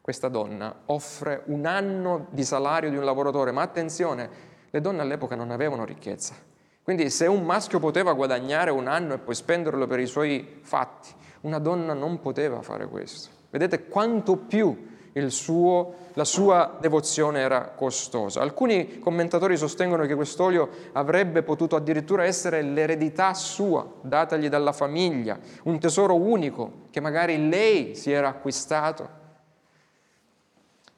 questa 0.00 0.28
donna 0.28 0.74
offre 0.86 1.42
un 1.46 1.64
anno 1.64 2.26
di 2.30 2.44
salario 2.44 2.90
di 2.90 2.96
un 2.96 3.04
lavoratore, 3.04 3.52
ma 3.52 3.62
attenzione, 3.62 4.50
le 4.70 4.80
donne 4.80 5.00
all'epoca 5.00 5.34
non 5.34 5.50
avevano 5.50 5.84
ricchezza. 5.84 6.34
Quindi 6.82 7.10
se 7.10 7.26
un 7.26 7.44
maschio 7.44 7.78
poteva 7.78 8.12
guadagnare 8.12 8.70
un 8.70 8.88
anno 8.88 9.14
e 9.14 9.18
poi 9.18 9.34
spenderlo 9.34 9.86
per 9.86 10.00
i 10.00 10.06
suoi 10.06 10.60
fatti, 10.62 11.10
una 11.42 11.58
donna 11.58 11.92
non 11.92 12.20
poteva 12.20 12.62
fare 12.62 12.86
questo. 12.88 13.28
Vedete 13.50 13.86
quanto 13.86 14.36
più 14.36 14.90
suo, 15.28 15.94
la 16.14 16.24
sua 16.24 16.78
devozione 16.80 17.40
era 17.40 17.72
costosa. 17.76 18.40
Alcuni 18.40 18.98
commentatori 18.98 19.56
sostengono 19.56 20.06
che 20.06 20.14
quest'olio 20.14 20.68
avrebbe 20.92 21.42
potuto 21.42 21.76
addirittura 21.76 22.24
essere 22.24 22.62
l'eredità 22.62 23.34
sua, 23.34 23.86
datagli 24.00 24.48
dalla 24.48 24.72
famiglia, 24.72 25.38
un 25.64 25.78
tesoro 25.78 26.16
unico 26.16 26.86
che 26.90 27.00
magari 27.00 27.48
lei 27.48 27.94
si 27.94 28.10
era 28.10 28.28
acquistato 28.28 29.20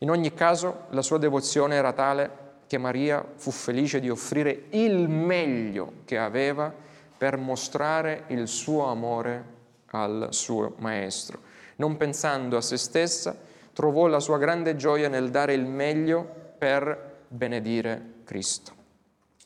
in 0.05 0.11
ogni 0.11 0.35
caso 0.35 0.85
la 0.91 1.01
sua 1.01 1.17
devozione 1.17 1.77
era 1.77 1.95
tale 1.95 2.43
che 2.75 2.79
Maria 2.79 3.25
fu 3.37 3.53
felice 3.53 4.01
di 4.01 4.11
offrire 4.11 4.65
il 4.71 5.09
meglio 5.09 5.93
che 6.05 6.19
aveva 6.19 6.75
per 7.17 7.37
mostrare 7.37 8.25
il 8.29 8.49
suo 8.49 8.87
amore 8.87 9.53
al 9.91 10.29
suo 10.31 10.75
maestro. 10.79 11.39
Non 11.77 11.97
pensando 11.97 12.57
a 12.57 12.61
se 12.61 12.77
stessa, 12.77 13.39
trovò 13.73 14.09
la 14.09 14.19
sua 14.19 14.39
grande 14.39 14.75
gioia 14.75 15.09
nel 15.09 15.31
dare 15.31 15.55
il 15.55 15.65
meglio 15.65 16.29
per 16.59 17.23
benedire 17.29 18.15
Cristo. 18.25 18.73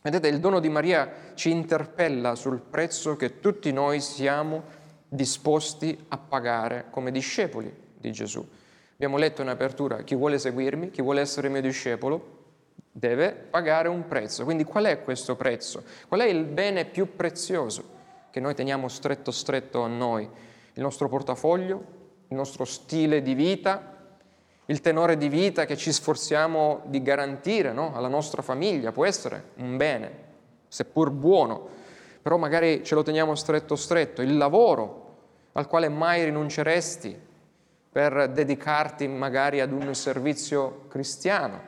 Vedete, 0.01 0.29
il 0.29 0.41
dono 0.41 0.59
di 0.59 0.71
Maria 0.71 1.33
ci 1.35 1.51
interpella 1.51 2.35
sul 2.35 2.61
prezzo 2.61 3.17
che 3.17 3.41
tutti 3.41 3.71
noi 3.73 4.01
siamo 4.01 4.63
disposti 5.07 6.03
a 6.09 6.17
pagare 6.17 6.87
come 6.89 7.11
discepoli 7.11 7.71
di 7.95 8.11
Gesù. 8.11 8.43
Abbiamo 8.95 9.19
letto 9.19 9.43
in 9.43 9.49
apertura, 9.49 9.99
chi 9.99 10.15
vuole 10.15 10.39
seguirmi, 10.39 10.91
chi 10.91 11.03
vuole 11.03 11.21
essere 11.21 11.51
mio 11.51 11.61
discepolo, 11.61 12.37
deve 12.91 13.33
pagare 13.33 13.89
un 13.89 14.07
prezzo. 14.07 14.45
Quindi 14.45 14.65
qual 14.65 14.85
è 14.85 15.03
questo 15.03 15.37
prezzo? 15.37 15.85
Qual 16.09 16.21
è 16.21 16.27
il 16.27 16.45
bene 16.45 16.85
più 16.85 17.15
prezioso 17.15 17.97
che 18.31 18.41
noi 18.41 18.55
teniamo 18.55 18.89
stretto 18.89 19.31
stretto 19.31 19.83
a 19.83 19.89
noi? 19.89 20.29
Il 20.75 20.83
nostro 20.83 21.09
portafoglio, 21.09 21.85
il 22.29 22.37
nostro 22.37 22.65
stile 22.65 23.23
di 23.23 23.35
vita, 23.35 23.97
il 24.67 24.81
tenore 24.81 25.17
di 25.17 25.29
vita 25.29 25.65
che 25.65 25.77
ci 25.77 25.93
sforziamo 25.93 26.83
di 26.85 27.03
garantire 27.03 27.73
no? 27.73 27.95
alla 27.95 28.09
nostra 28.09 28.43
famiglia, 28.43 28.93
può 28.93 29.07
essere 29.07 29.51
un 29.57 29.77
bene, 29.77 30.11
seppur 30.69 31.11
buono, 31.11 31.69
però 32.21 32.37
magari 32.37 32.85
ce 32.85 32.95
lo 32.95 33.03
teniamo 33.03 33.35
stretto 33.35 33.77
stretto, 33.77 34.21
il 34.21 34.37
lavoro 34.37 35.07
al 35.53 35.67
quale 35.67 35.89
mai 35.89 36.25
rinunceresti 36.25 37.19
per 37.91 38.29
dedicarti 38.29 39.09
magari 39.09 39.61
ad 39.61 39.73
un 39.73 39.95
servizio 39.95 40.85
cristiano. 40.89 41.68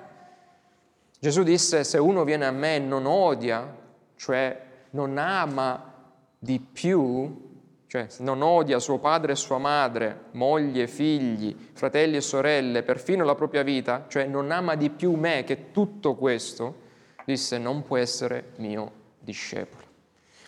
Gesù 1.21 1.45
disse, 1.45 1.85
se 1.85 1.99
uno 1.99 2.25
viene 2.25 2.47
a 2.47 2.51
me 2.51 2.75
e 2.75 2.79
non 2.81 3.07
odia, 3.07 3.77
cioè 4.17 4.61
non 4.91 5.17
ama 5.19 5.93
di 6.37 6.59
più 6.59 7.49
cioè 7.91 8.07
non 8.19 8.41
odia 8.41 8.79
suo 8.79 8.99
padre 8.99 9.33
e 9.33 9.35
sua 9.35 9.59
madre, 9.59 10.27
moglie, 10.31 10.87
figli, 10.87 11.57
fratelli 11.73 12.15
e 12.15 12.21
sorelle, 12.21 12.85
perfino 12.85 13.25
la 13.25 13.35
propria 13.35 13.65
vita, 13.65 14.05
cioè 14.07 14.27
non 14.27 14.53
ama 14.53 14.77
di 14.77 14.91
più 14.91 15.15
me 15.15 15.43
che 15.43 15.73
tutto 15.73 16.15
questo, 16.15 16.83
disse 17.25 17.59
non 17.59 17.83
può 17.83 17.97
essere 17.97 18.53
mio 18.59 18.93
discepolo. 19.19 19.83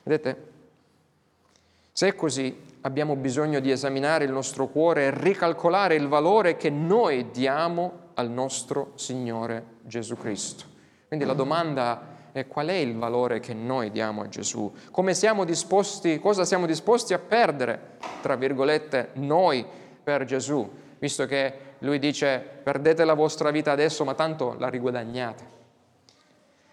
Vedete? 0.04 0.50
Se 1.90 2.06
è 2.06 2.14
così, 2.14 2.56
abbiamo 2.82 3.16
bisogno 3.16 3.58
di 3.58 3.72
esaminare 3.72 4.24
il 4.24 4.30
nostro 4.30 4.68
cuore 4.68 5.06
e 5.06 5.10
ricalcolare 5.10 5.96
il 5.96 6.06
valore 6.06 6.56
che 6.56 6.70
noi 6.70 7.32
diamo 7.32 8.01
al 8.14 8.30
nostro 8.30 8.92
Signore 8.94 9.64
Gesù 9.82 10.16
Cristo. 10.16 10.64
Quindi 11.08 11.24
la 11.26 11.34
domanda 11.34 12.12
è 12.32 12.46
qual 12.46 12.68
è 12.68 12.74
il 12.74 12.96
valore 12.96 13.40
che 13.40 13.52
noi 13.52 13.90
diamo 13.90 14.22
a 14.22 14.28
Gesù, 14.28 14.72
come 14.90 15.12
siamo 15.14 15.44
disposti, 15.44 16.18
cosa 16.18 16.44
siamo 16.44 16.66
disposti 16.66 17.12
a 17.12 17.18
perdere, 17.18 17.98
tra 18.22 18.36
virgolette, 18.36 19.10
noi 19.14 19.64
per 20.02 20.24
Gesù, 20.24 20.68
visto 20.98 21.26
che 21.26 21.54
lui 21.80 21.98
dice 21.98 22.42
perdete 22.62 23.04
la 23.04 23.14
vostra 23.14 23.50
vita 23.50 23.72
adesso, 23.72 24.04
ma 24.04 24.14
tanto 24.14 24.56
la 24.58 24.68
riguadagnate. 24.68 25.60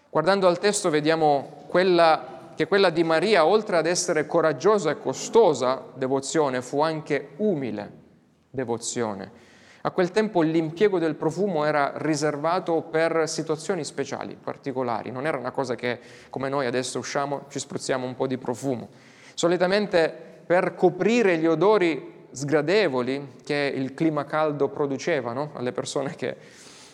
Guardando 0.08 0.46
al 0.48 0.58
testo 0.58 0.88
vediamo 0.88 1.64
quella, 1.68 2.52
che 2.56 2.66
quella 2.66 2.90
di 2.90 3.04
Maria, 3.04 3.44
oltre 3.44 3.76
ad 3.76 3.86
essere 3.86 4.26
coraggiosa 4.26 4.90
e 4.90 4.98
costosa 4.98 5.84
devozione, 5.94 6.62
fu 6.62 6.80
anche 6.80 7.30
umile 7.36 7.92
devozione. 8.50 9.48
A 9.82 9.92
quel 9.92 10.10
tempo 10.10 10.42
l'impiego 10.42 10.98
del 10.98 11.14
profumo 11.14 11.64
era 11.64 11.92
riservato 11.96 12.82
per 12.82 13.26
situazioni 13.26 13.82
speciali, 13.82 14.36
particolari, 14.36 15.10
non 15.10 15.26
era 15.26 15.38
una 15.38 15.52
cosa 15.52 15.74
che 15.74 15.98
come 16.28 16.50
noi 16.50 16.66
adesso 16.66 16.98
usciamo, 16.98 17.46
ci 17.48 17.58
spruzziamo 17.58 18.04
un 18.04 18.14
po' 18.14 18.26
di 18.26 18.36
profumo. 18.36 18.88
Solitamente 19.32 20.12
per 20.44 20.74
coprire 20.74 21.38
gli 21.38 21.46
odori 21.46 22.26
sgradevoli 22.30 23.36
che 23.42 23.72
il 23.74 23.94
clima 23.94 24.26
caldo 24.26 24.68
produceva 24.68 25.32
no? 25.32 25.52
alle 25.54 25.72
persone 25.72 26.14
che 26.14 26.36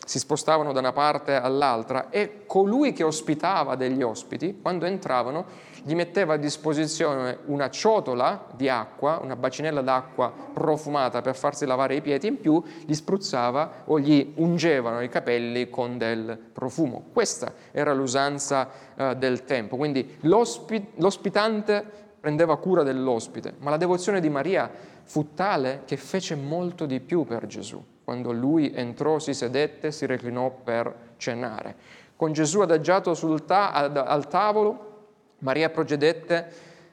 si 0.06 0.20
spostavano 0.20 0.72
da 0.72 0.78
una 0.78 0.92
parte 0.92 1.34
all'altra 1.34 2.10
e 2.10 2.44
colui 2.46 2.92
che 2.92 3.02
ospitava 3.02 3.74
degli 3.74 4.02
ospiti, 4.02 4.60
quando 4.62 4.86
entravano, 4.86 5.46
gli 5.82 5.96
metteva 5.96 6.34
a 6.34 6.36
disposizione 6.36 7.38
una 7.46 7.68
ciotola 7.70 8.46
di 8.54 8.68
acqua, 8.68 9.18
una 9.20 9.34
bacinella 9.34 9.80
d'acqua 9.80 10.32
profumata 10.52 11.22
per 11.22 11.34
farsi 11.34 11.66
lavare 11.66 11.96
i 11.96 12.02
piedi, 12.02 12.28
in 12.28 12.40
più 12.40 12.62
gli 12.84 12.94
spruzzava 12.94 13.82
o 13.86 13.98
gli 13.98 14.32
ungevano 14.36 15.02
i 15.02 15.08
capelli 15.08 15.68
con 15.68 15.98
del 15.98 16.38
profumo. 16.52 17.06
Questa 17.12 17.52
era 17.72 17.92
l'usanza 17.92 18.70
eh, 18.94 19.16
del 19.16 19.44
tempo, 19.44 19.76
quindi 19.76 20.18
l'ospi- 20.20 20.92
l'ospitante 20.98 21.84
prendeva 22.20 22.56
cura 22.58 22.84
dell'ospite, 22.84 23.54
ma 23.58 23.70
la 23.70 23.76
devozione 23.76 24.20
di 24.20 24.28
Maria 24.28 24.70
fu 25.02 25.34
tale 25.34 25.82
che 25.84 25.96
fece 25.96 26.36
molto 26.36 26.86
di 26.86 27.00
più 27.00 27.24
per 27.24 27.46
Gesù 27.46 27.94
quando 28.06 28.30
lui 28.30 28.72
entrò, 28.72 29.18
si 29.18 29.34
sedette, 29.34 29.90
si 29.90 30.06
reclinò 30.06 30.48
per 30.62 30.94
cenare. 31.16 31.74
Con 32.14 32.32
Gesù 32.32 32.60
adagiato 32.60 33.12
ta- 33.44 33.72
ad- 33.72 33.96
al 33.96 34.28
tavolo, 34.28 35.06
Maria 35.38 35.70
procedette 35.70 36.52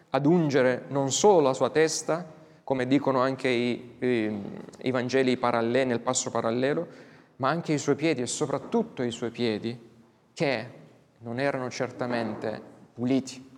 ad 0.09 0.25
ungere 0.25 0.85
non 0.87 1.11
solo 1.11 1.41
la 1.41 1.53
sua 1.53 1.69
testa, 1.69 2.25
come 2.63 2.87
dicono 2.87 3.19
anche 3.19 3.47
i, 3.47 3.95
i, 3.99 4.41
i 4.81 4.89
Vangeli 4.89 5.37
paralleli, 5.37 5.89
nel 5.89 5.99
passo 5.99 6.31
parallelo, 6.31 6.87
ma 7.35 7.47
anche 7.49 7.73
i 7.73 7.77
suoi 7.77 7.93
piedi 7.93 8.23
e 8.23 8.25
soprattutto 8.25 9.03
i 9.03 9.11
suoi 9.11 9.29
piedi, 9.29 9.79
che 10.33 10.67
non 11.19 11.39
erano 11.39 11.69
certamente 11.69 12.59
puliti. 12.91 13.51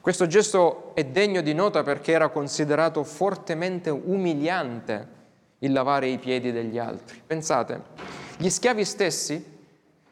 Questo 0.00 0.28
gesto 0.28 0.92
è 0.94 1.02
degno 1.04 1.40
di 1.40 1.52
nota 1.52 1.82
perché 1.82 2.12
era 2.12 2.28
considerato 2.28 3.02
fortemente 3.02 3.90
umiliante 3.90 5.16
il 5.60 5.72
lavare 5.72 6.08
i 6.08 6.18
piedi 6.18 6.52
degli 6.52 6.78
altri. 6.78 7.20
Pensate, 7.26 7.82
gli 8.36 8.48
schiavi 8.48 8.84
stessi, 8.84 9.56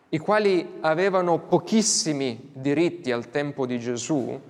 i 0.08 0.18
quali 0.18 0.78
avevano 0.80 1.38
pochissimi 1.38 2.50
diritti 2.52 3.12
al 3.12 3.30
tempo 3.30 3.66
di 3.66 3.78
Gesù, 3.78 4.40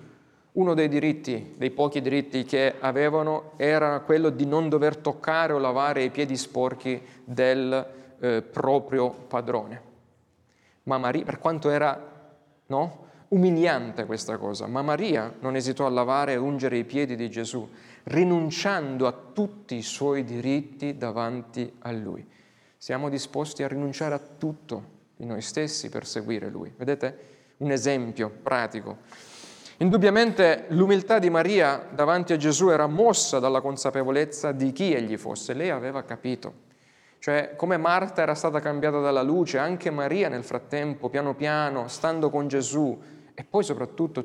uno 0.53 0.75
dei 0.75 0.89
diritti, 0.89 1.55
dei 1.57 1.71
pochi 1.71 2.01
diritti 2.01 2.45
che 2.45 2.75
avevano 2.79 3.53
era 3.57 4.01
quello 4.01 4.31
di 4.31 4.47
non 4.47 4.69
dover 4.69 4.97
toccare 4.97 5.53
o 5.53 5.59
lavare 5.59 6.03
i 6.03 6.11
piedi 6.11 6.37
sporchi 6.37 7.01
del 7.25 7.87
eh, 8.19 8.43
proprio 8.43 9.11
padrone. 9.11 9.83
Ma 10.85 10.99
Maria, 10.99 11.25
per 11.25 11.39
quanto 11.39 11.69
era 11.69 12.01
no, 12.67 13.05
umiliante 13.29 14.07
questa 14.07 14.39
cosa, 14.39 14.67
ma 14.67 14.83
Maria 14.83 15.35
non 15.41 15.57
esitò 15.57 15.85
a 15.85 15.91
lavare 15.91 16.33
e 16.33 16.37
ungere 16.37 16.79
i 16.79 16.85
piedi 16.85 17.17
di 17.17 17.29
Gesù 17.29 17.69
rinunciando 18.09 19.07
a 19.07 19.15
tutti 19.33 19.75
i 19.75 19.83
suoi 19.83 20.23
diritti 20.23 20.97
davanti 20.97 21.73
a 21.81 21.93
Lui. 21.93 22.25
Siamo 22.77 23.09
disposti 23.09 23.63
a 23.63 23.69
rinunciare 23.69 24.15
a 24.15 24.21
tutto 24.21 24.95
di 25.17 25.25
noi 25.25 25.41
stessi 25.41 25.89
per 25.89 26.07
seguire 26.07 26.49
Lui. 26.49 26.73
Vedete? 26.77 27.35
Un 27.59 27.71
esempio 27.71 28.31
pratico. 28.43 28.99
Indubbiamente 29.79 30.67
l'umiltà 30.69 31.19
di 31.19 31.31
Maria 31.31 31.89
davanti 31.91 32.33
a 32.33 32.37
Gesù 32.37 32.69
era 32.69 32.87
mossa 32.87 33.39
dalla 33.39 33.61
consapevolezza 33.61 34.53
di 34.53 34.73
chi 34.73 34.95
egli 34.95 35.17
fosse. 35.17 35.53
Lei 35.55 35.71
aveva 35.71 36.03
capito. 36.03 36.65
Cioè, 37.19 37.55
come 37.57 37.77
Marta 37.77 38.23
era 38.23 38.35
stata 38.35 38.61
cambiata 38.61 39.01
dalla 39.01 39.23
luce, 39.23 39.59
anche 39.59 39.91
Maria 39.91 40.29
nel 40.29 40.45
frattempo, 40.45 41.09
piano 41.09 41.35
piano, 41.35 41.89
stando 41.89 42.31
con 42.31 42.47
Gesù, 42.47 42.97
e 43.39 43.45
poi 43.45 43.63
soprattutto 43.63 44.25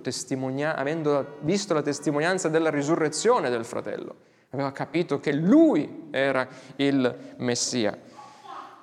avendo 0.73 1.35
visto 1.41 1.73
la 1.73 1.81
testimonianza 1.81 2.47
della 2.47 2.69
risurrezione 2.69 3.49
del 3.49 3.65
fratello, 3.65 4.15
aveva 4.51 4.71
capito 4.71 5.19
che 5.19 5.33
lui 5.33 6.07
era 6.11 6.47
il 6.77 7.33
Messia. 7.39 7.97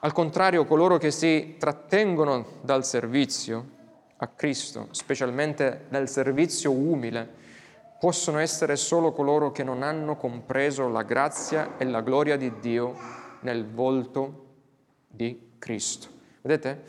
Al 0.01 0.13
contrario, 0.13 0.67
coloro 0.67 0.99
che 0.99 1.11
si 1.11 1.57
trattengono 1.59 2.59
dal 2.61 2.85
servizio 2.85 3.77
a 4.19 4.27
Cristo, 4.27 4.89
specialmente 4.91 5.87
dal 5.89 6.11
servizio 6.11 6.73
umile, 6.73 7.27
possono 7.99 8.39
essere 8.39 8.77
solo 8.77 9.13
coloro 9.13 9.51
che 9.51 9.65
non 9.65 9.83
hanno 9.83 10.17
compreso 10.17 10.89
la 10.89 11.05
grazia 11.05 11.79
e 11.79 11.87
la 11.87 12.03
gloria 12.03 12.37
di 12.37 12.53
Dio 12.61 12.95
nel 13.41 13.67
volto 13.67 14.45
di 15.09 15.53
Cristo. 15.59 16.09
Vedete? 16.43 16.83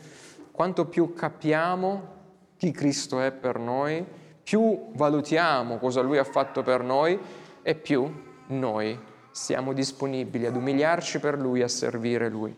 Quanto 0.52 0.84
più 0.84 1.14
capiamo 1.14 2.18
chi 2.60 2.72
Cristo 2.72 3.22
è 3.22 3.32
per 3.32 3.58
noi, 3.58 4.04
più 4.42 4.90
valutiamo 4.92 5.78
cosa 5.78 6.02
Lui 6.02 6.18
ha 6.18 6.24
fatto 6.24 6.62
per 6.62 6.82
noi 6.82 7.18
e 7.62 7.74
più 7.74 8.12
noi 8.48 9.00
siamo 9.30 9.72
disponibili 9.72 10.44
ad 10.44 10.56
umiliarci 10.56 11.20
per 11.20 11.38
Lui, 11.38 11.62
a 11.62 11.68
servire 11.68 12.28
Lui. 12.28 12.54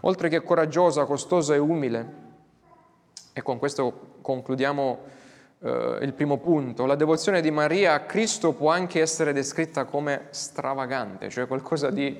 Oltre 0.00 0.30
che 0.30 0.42
coraggiosa, 0.42 1.04
costosa 1.04 1.54
e 1.54 1.58
umile, 1.58 2.14
e 3.34 3.42
con 3.42 3.58
questo 3.58 4.16
concludiamo 4.22 5.00
eh, 5.58 5.98
il 6.00 6.14
primo 6.14 6.38
punto, 6.38 6.86
la 6.86 6.94
devozione 6.94 7.42
di 7.42 7.50
Maria 7.50 7.92
a 7.92 8.00
Cristo 8.00 8.54
può 8.54 8.70
anche 8.70 9.02
essere 9.02 9.34
descritta 9.34 9.84
come 9.84 10.28
stravagante, 10.30 11.28
cioè 11.28 11.46
qualcosa 11.46 11.90
di, 11.90 12.18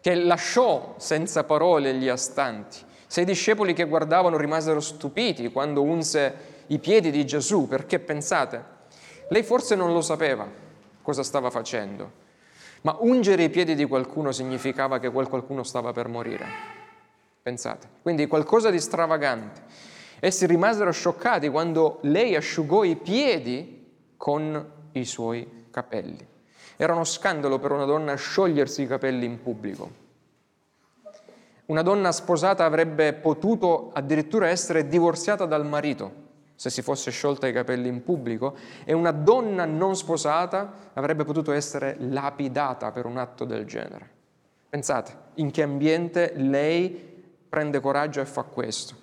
che 0.00 0.14
lasciò 0.14 0.94
senza 0.98 1.42
parole 1.42 1.92
gli 1.94 2.06
astanti. 2.06 2.86
Se 3.10 3.22
i 3.22 3.24
discepoli 3.24 3.72
che 3.72 3.86
guardavano 3.86 4.36
rimasero 4.36 4.78
stupiti 4.78 5.50
quando 5.50 5.82
unse 5.82 6.32
i 6.68 6.78
piedi 6.78 7.10
di 7.10 7.26
Gesù, 7.26 7.66
perché 7.66 7.98
pensate, 7.98 8.64
lei 9.30 9.42
forse 9.42 9.74
non 9.74 9.92
lo 9.92 10.00
sapeva 10.00 10.46
cosa 11.02 11.24
stava 11.24 11.50
facendo, 11.50 12.08
ma 12.82 12.96
ungere 13.00 13.42
i 13.42 13.50
piedi 13.50 13.74
di 13.74 13.84
qualcuno 13.86 14.30
significava 14.30 15.00
che 15.00 15.10
quel 15.10 15.26
qualcuno 15.26 15.64
stava 15.64 15.92
per 15.92 16.06
morire. 16.06 16.46
Pensate, 17.42 17.88
quindi 18.00 18.28
qualcosa 18.28 18.70
di 18.70 18.78
stravagante. 18.78 19.60
Essi 20.20 20.46
rimasero 20.46 20.92
scioccati 20.92 21.48
quando 21.48 21.98
lei 22.02 22.36
asciugò 22.36 22.84
i 22.84 22.94
piedi 22.94 23.92
con 24.16 24.72
i 24.92 25.04
suoi 25.04 25.66
capelli. 25.72 26.24
Era 26.76 26.92
uno 26.92 27.02
scandalo 27.02 27.58
per 27.58 27.72
una 27.72 27.86
donna 27.86 28.14
sciogliersi 28.14 28.82
i 28.82 28.86
capelli 28.86 29.24
in 29.24 29.42
pubblico. 29.42 30.09
Una 31.70 31.82
donna 31.82 32.10
sposata 32.10 32.64
avrebbe 32.64 33.12
potuto 33.12 33.90
addirittura 33.92 34.48
essere 34.48 34.88
divorziata 34.88 35.46
dal 35.46 35.64
marito 35.64 36.28
se 36.56 36.68
si 36.68 36.82
fosse 36.82 37.12
sciolta 37.12 37.46
i 37.46 37.52
capelli 37.52 37.86
in 37.86 38.02
pubblico 38.02 38.56
e 38.84 38.92
una 38.92 39.12
donna 39.12 39.66
non 39.66 39.94
sposata 39.94 40.90
avrebbe 40.94 41.22
potuto 41.22 41.52
essere 41.52 41.94
lapidata 42.00 42.90
per 42.90 43.06
un 43.06 43.18
atto 43.18 43.44
del 43.44 43.66
genere. 43.66 44.10
Pensate, 44.68 45.12
in 45.34 45.52
che 45.52 45.62
ambiente 45.62 46.32
lei 46.34 47.24
prende 47.48 47.78
coraggio 47.78 48.20
e 48.20 48.26
fa 48.26 48.42
questo. 48.42 48.96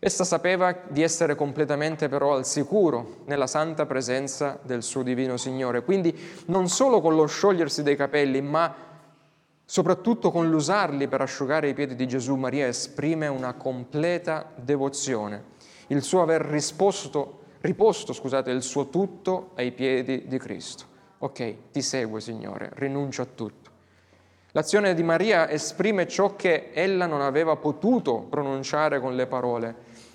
Essa 0.00 0.24
sapeva 0.24 0.76
di 0.88 1.02
essere 1.02 1.36
completamente 1.36 2.08
però 2.08 2.34
al 2.34 2.46
sicuro 2.46 3.18
nella 3.26 3.46
santa 3.46 3.86
presenza 3.86 4.58
del 4.62 4.82
suo 4.82 5.04
divino 5.04 5.36
Signore. 5.36 5.84
Quindi 5.84 6.18
non 6.46 6.68
solo 6.68 7.00
con 7.00 7.14
lo 7.14 7.26
sciogliersi 7.26 7.84
dei 7.84 7.96
capelli, 7.96 8.40
ma 8.40 8.88
soprattutto 9.70 10.32
con 10.32 10.50
l'usarli 10.50 11.06
per 11.06 11.20
asciugare 11.20 11.68
i 11.68 11.74
piedi 11.74 11.94
di 11.94 12.08
Gesù, 12.08 12.34
Maria 12.34 12.66
esprime 12.66 13.28
una 13.28 13.52
completa 13.52 14.50
devozione. 14.56 15.44
Il 15.86 16.02
suo 16.02 16.22
aver 16.22 16.40
risposto, 16.40 17.42
riposto 17.60 18.12
scusate, 18.12 18.50
il 18.50 18.62
suo 18.62 18.88
tutto 18.88 19.50
ai 19.54 19.70
piedi 19.70 20.26
di 20.26 20.38
Cristo. 20.38 20.86
Ok, 21.18 21.70
ti 21.70 21.82
seguo 21.82 22.18
Signore, 22.18 22.72
rinuncio 22.74 23.22
a 23.22 23.28
tutto. 23.32 23.70
L'azione 24.50 24.92
di 24.92 25.04
Maria 25.04 25.48
esprime 25.48 26.08
ciò 26.08 26.34
che 26.34 26.70
ella 26.72 27.06
non 27.06 27.20
aveva 27.20 27.54
potuto 27.54 28.26
pronunciare 28.28 28.98
con 28.98 29.14
le 29.14 29.28
parole 29.28 29.74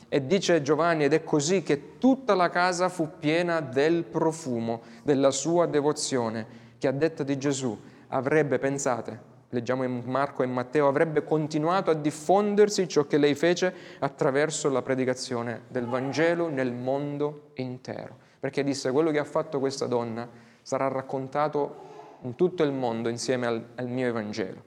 e 0.10 0.28
dice 0.28 0.64
Giovanni, 0.64 1.06
ed 1.06 1.14
è 1.14 1.24
così 1.24 1.64
che 1.64 1.98
tutta 1.98 2.36
la 2.36 2.50
casa 2.50 2.90
fu 2.90 3.12
piena 3.20 3.62
del 3.62 4.04
profumo 4.04 4.82
della 5.02 5.32
sua 5.32 5.66
devozione, 5.66 6.46
che 6.78 6.90
a 6.90 6.92
detta 6.92 7.24
di 7.24 7.38
Gesù 7.38 7.80
avrebbe, 8.10 8.60
pensate, 8.60 9.34
leggiamo 9.56 9.84
in 9.84 10.04
Marco 10.06 10.44
e 10.44 10.46
in 10.46 10.52
Matteo, 10.52 10.88
avrebbe 10.88 11.24
continuato 11.24 11.90
a 11.90 11.96
diffondersi 11.96 12.88
ciò 12.88 13.08
che 13.08 13.18
lei 13.18 13.34
fece 13.36 13.74
attraverso 14.00 14.70
la 14.70 14.82
predicazione 14.82 15.62
del 15.70 15.86
Vangelo 15.86 16.50
nel 16.50 16.74
mondo 16.74 17.52
intero. 17.56 18.18
Perché 18.40 18.64
disse, 18.64 18.92
quello 18.92 19.12
che 19.12 19.20
ha 19.20 19.24
fatto 19.24 19.60
questa 19.60 19.88
donna 19.88 20.28
sarà 20.62 20.88
raccontato 20.90 21.84
in 22.22 22.36
tutto 22.36 22.64
il 22.64 22.72
mondo 22.72 23.10
insieme 23.10 23.48
al, 23.48 23.66
al 23.76 23.88
mio 23.88 24.08
Evangelo. 24.08 24.64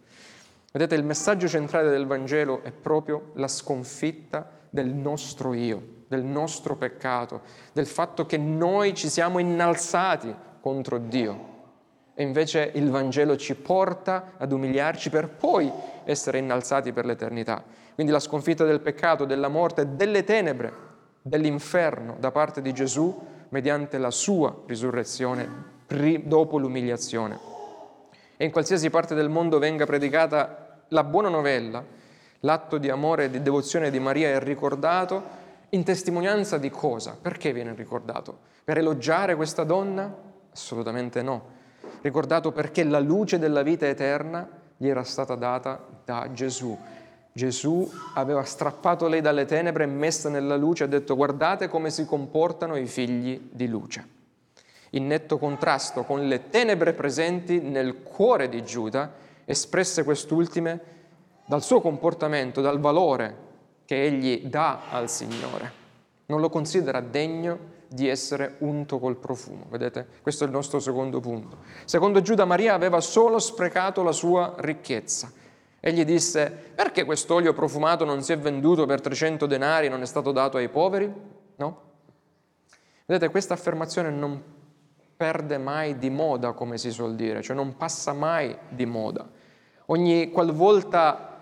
Vedete, 0.72 0.94
il 0.94 1.05
messaggio 1.05 1.48
centrale 1.48 1.90
del 1.90 2.07
Vangelo 2.07 2.62
è 2.62 2.72
proprio 2.72 3.31
la 3.35 3.48
sconfitta 3.48 4.51
del 4.70 4.88
nostro 4.88 5.55
io, 5.55 5.83
del 6.09 6.24
nostro 6.24 6.77
peccato, 6.77 7.42
del 7.72 7.87
fatto 7.87 8.27
che 8.27 8.38
noi 8.38 8.94
ci 8.94 9.09
siamo 9.09 9.38
innalzati 9.38 10.35
contro 10.61 10.98
Dio. 10.98 11.57
E 12.18 12.24
invece 12.24 12.72
il 12.74 12.90
Vangelo 12.90 13.37
ci 13.37 13.54
porta 13.54 14.33
ad 14.38 14.50
umiliarci 14.50 15.09
per 15.09 15.28
poi 15.28 15.70
essere 16.02 16.38
innalzati 16.38 16.92
per 16.92 17.04
l'eternità. 17.04 17.62
Quindi 17.94 18.12
la 18.12 18.18
sconfitta 18.18 18.64
del 18.64 18.81
peccato, 18.81 19.24
della 19.24 19.46
morte, 19.46 19.94
delle 19.94 20.24
tenebre, 20.24 20.72
dell'inferno 21.22 22.16
da 22.18 22.33
parte 22.33 22.61
di 22.61 22.72
Gesù 22.72 23.16
mediante 23.50 23.98
la 23.98 24.11
sua 24.11 24.62
risurrezione 24.66 25.76
dopo 26.24 26.59
l'umiliazione. 26.59 27.38
E 28.37 28.44
in 28.44 28.50
qualsiasi 28.50 28.90
parte 28.90 29.14
del 29.14 29.28
mondo 29.28 29.61
venga 29.61 29.87
predicata 29.87 30.81
la 30.88 31.04
buona 31.04 31.28
novella, 31.28 31.85
L'atto 32.42 32.78
di 32.78 32.88
amore 32.88 33.24
e 33.24 33.31
di 33.31 33.42
devozione 33.42 33.90
di 33.90 33.98
Maria 33.98 34.28
è 34.28 34.38
ricordato 34.38 35.37
in 35.70 35.83
testimonianza 35.83 36.57
di 36.57 36.70
cosa? 36.70 37.16
Perché 37.20 37.52
viene 37.52 37.74
ricordato? 37.74 38.38
Per 38.62 38.78
elogiare 38.78 39.35
questa 39.35 39.64
donna? 39.64 40.14
Assolutamente 40.52 41.20
no. 41.22 41.57
Ricordato 42.00 42.52
perché 42.52 42.84
la 42.84 43.00
luce 43.00 43.38
della 43.38 43.62
vita 43.62 43.87
eterna 43.87 44.48
gli 44.76 44.88
era 44.88 45.02
stata 45.02 45.34
data 45.34 45.84
da 46.04 46.28
Gesù. 46.32 46.76
Gesù 47.32 47.90
aveva 48.14 48.42
strappato 48.44 49.06
lei 49.06 49.20
dalle 49.20 49.44
tenebre 49.44 49.84
e 49.84 49.88
messa 49.88 50.28
nella 50.28 50.56
luce 50.56 50.84
e 50.84 50.87
ha 50.87 50.90
detto 50.90 51.16
guardate 51.16 51.68
come 51.68 51.90
si 51.90 52.04
comportano 52.04 52.76
i 52.76 52.87
figli 52.87 53.48
di 53.52 53.68
luce. 53.68 54.16
In 54.90 55.06
netto 55.06 55.38
contrasto 55.38 56.04
con 56.04 56.26
le 56.26 56.48
tenebre 56.48 56.94
presenti 56.94 57.61
nel 57.61 58.02
cuore 58.02 58.48
di 58.48 58.64
Giuda, 58.64 59.12
espresse 59.44 60.02
quest'ultime 60.02 60.80
dal 61.46 61.62
suo 61.62 61.80
comportamento, 61.80 62.61
dal 62.61 62.80
valore 62.80 63.46
che 63.84 64.02
egli 64.04 64.46
dà 64.46 64.80
al 64.90 65.08
Signore. 65.08 65.72
Non 66.26 66.40
lo 66.40 66.48
considera 66.48 67.00
degno 67.00 67.76
di 67.88 68.09
essere 68.09 68.57
unto 68.59 68.98
col 68.98 69.16
profumo. 69.16 69.64
Vedete? 69.68 70.07
Questo 70.22 70.44
è 70.44 70.46
il 70.46 70.53
nostro 70.53 70.79
secondo 70.79 71.20
punto. 71.20 71.59
Secondo 71.85 72.20
Giuda, 72.20 72.44
Maria 72.44 72.74
aveva 72.74 73.01
solo 73.01 73.38
sprecato 73.38 74.03
la 74.03 74.12
sua 74.12 74.55
ricchezza. 74.59 75.33
Egli 75.81 76.05
disse, 76.05 76.51
perché 76.51 77.05
quest'olio 77.05 77.53
profumato 77.53 78.05
non 78.05 78.22
si 78.22 78.33
è 78.33 78.38
venduto 78.38 78.85
per 78.85 79.01
300 79.01 79.46
denari 79.46 79.87
e 79.87 79.88
non 79.88 80.03
è 80.03 80.07
stato 80.07 80.33
dato 80.33 80.57
ai 80.57 80.68
poveri? 80.68 81.12
No? 81.57 81.81
Vedete, 83.07 83.31
questa 83.31 83.55
affermazione 83.55 84.11
non 84.11 84.42
perde 85.16 85.57
mai 85.57 85.98
di 85.98 86.11
moda, 86.11 86.53
come 86.53 86.79
si 86.79 86.90
suol 86.90 87.14
dire, 87.14 87.42
cioè 87.42 87.57
non 87.57 87.77
passa 87.77 88.12
mai 88.12 88.57
di 88.68 88.87
moda. 88.87 89.29
Ogni 89.87 90.31
qualvolta 90.31 91.38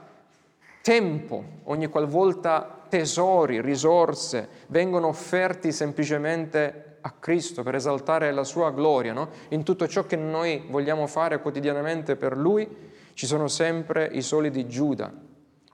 tempo, 0.81 1.45
ogni 1.65 1.89
qualvolta 1.89 2.76
tesori, 2.89 3.61
risorse 3.61 4.49
vengono 4.69 5.09
offerti 5.09 5.73
semplicemente 5.73 6.99
a 7.01 7.13
Cristo 7.13 7.63
per 7.63 7.77
esaltare 7.77 8.33
la 8.33 8.45
sua 8.45 8.71
gloria, 8.73 9.13
no? 9.13 9.29
in 9.51 9.63
tutto 9.63 9.87
ciò 9.87 10.07
che 10.07 10.17
noi 10.17 10.65
vogliamo 10.69 11.07
fare 11.07 11.41
quotidianamente 11.41 12.17
per 12.17 12.37
Lui, 12.37 12.69
ci 13.15 13.27
sono 13.27 13.49
sempre 13.49 14.09
i 14.13 14.23
soli 14.23 14.51
di 14.51 14.67
Giuda, 14.67 15.13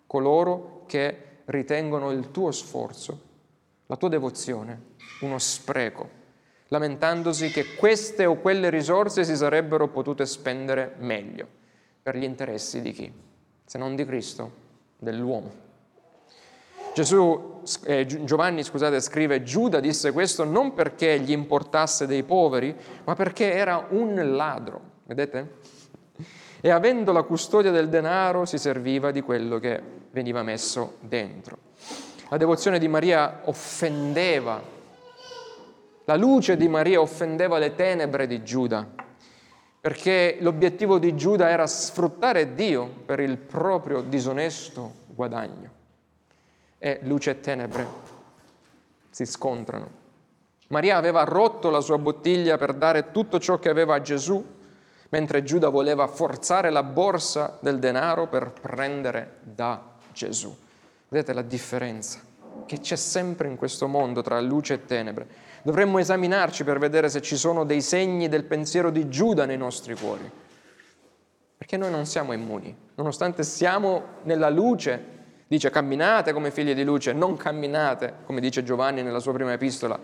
coloro 0.06 0.84
che 0.86 1.40
ritengono 1.46 2.10
il 2.10 2.30
tuo 2.30 2.50
sforzo, 2.50 3.20
la 3.86 3.96
tua 3.96 4.08
devozione, 4.10 4.90
uno 5.22 5.38
spreco, 5.38 6.20
lamentandosi 6.68 7.50
che 7.50 7.74
queste 7.76 8.26
o 8.26 8.36
quelle 8.36 8.70
risorse 8.70 9.24
si 9.24 9.36
sarebbero 9.36 9.88
potute 9.88 10.26
spendere 10.26 10.94
meglio 10.98 11.46
per 12.02 12.16
gli 12.16 12.24
interessi 12.24 12.80
di 12.80 12.92
chi? 12.92 13.12
Se 13.64 13.78
non 13.78 13.96
di 13.96 14.04
Cristo, 14.04 14.50
dell'uomo. 14.98 15.70
Gesù, 16.94 17.60
eh, 17.84 18.04
Giovanni 18.04 18.62
scusate, 18.62 19.00
scrive, 19.00 19.42
Giuda 19.42 19.80
disse 19.80 20.12
questo 20.12 20.44
non 20.44 20.74
perché 20.74 21.18
gli 21.20 21.30
importasse 21.30 22.06
dei 22.06 22.22
poveri, 22.22 22.76
ma 23.04 23.14
perché 23.14 23.52
era 23.52 23.86
un 23.90 24.34
ladro, 24.34 24.80
vedete? 25.04 25.54
E 26.60 26.70
avendo 26.70 27.12
la 27.12 27.22
custodia 27.22 27.70
del 27.70 27.88
denaro 27.88 28.44
si 28.44 28.58
serviva 28.58 29.10
di 29.10 29.22
quello 29.22 29.58
che 29.58 29.80
veniva 30.10 30.42
messo 30.42 30.96
dentro. 31.00 31.56
La 32.28 32.36
devozione 32.36 32.78
di 32.78 32.88
Maria 32.88 33.40
offendeva, 33.44 34.62
la 36.04 36.16
luce 36.16 36.56
di 36.56 36.68
Maria 36.68 37.00
offendeva 37.00 37.58
le 37.58 37.74
tenebre 37.74 38.26
di 38.26 38.42
Giuda, 38.42 38.86
perché 39.80 40.36
l'obiettivo 40.40 40.98
di 40.98 41.16
Giuda 41.16 41.48
era 41.48 41.66
sfruttare 41.66 42.54
Dio 42.54 42.86
per 43.04 43.18
il 43.18 43.38
proprio 43.38 44.02
disonesto 44.02 44.92
guadagno. 45.06 45.80
E 46.84 46.98
luce 47.02 47.30
e 47.30 47.40
tenebre 47.40 47.86
si 49.08 49.24
scontrano. 49.24 49.88
Maria 50.66 50.96
aveva 50.96 51.22
rotto 51.22 51.70
la 51.70 51.80
sua 51.80 51.96
bottiglia 51.96 52.56
per 52.56 52.74
dare 52.74 53.12
tutto 53.12 53.38
ciò 53.38 53.60
che 53.60 53.68
aveva 53.68 53.94
a 53.94 54.00
Gesù, 54.00 54.44
mentre 55.10 55.44
Giuda 55.44 55.68
voleva 55.68 56.08
forzare 56.08 56.70
la 56.70 56.82
borsa 56.82 57.56
del 57.60 57.78
denaro 57.78 58.26
per 58.26 58.50
prendere 58.50 59.36
da 59.42 59.80
Gesù. 60.12 60.52
Vedete 61.08 61.32
la 61.32 61.42
differenza 61.42 62.18
che 62.66 62.80
c'è 62.80 62.96
sempre 62.96 63.46
in 63.46 63.54
questo 63.54 63.86
mondo 63.86 64.20
tra 64.20 64.40
luce 64.40 64.74
e 64.74 64.84
tenebre. 64.84 65.28
Dovremmo 65.62 65.98
esaminarci 65.98 66.64
per 66.64 66.80
vedere 66.80 67.08
se 67.08 67.22
ci 67.22 67.36
sono 67.36 67.62
dei 67.62 67.80
segni 67.80 68.28
del 68.28 68.42
pensiero 68.42 68.90
di 68.90 69.08
Giuda 69.08 69.44
nei 69.44 69.56
nostri 69.56 69.94
cuori. 69.94 70.28
Perché 71.56 71.76
noi 71.76 71.92
non 71.92 72.06
siamo 72.06 72.32
immuni, 72.32 72.76
nonostante 72.96 73.44
siamo 73.44 74.02
nella 74.24 74.48
luce, 74.48 75.20
dice 75.52 75.68
camminate 75.68 76.32
come 76.32 76.50
figli 76.50 76.74
di 76.74 76.82
luce, 76.82 77.12
non 77.12 77.36
camminate, 77.36 78.14
come 78.24 78.40
dice 78.40 78.64
Giovanni 78.64 79.02
nella 79.02 79.18
sua 79.18 79.34
prima 79.34 79.52
epistola, 79.52 79.98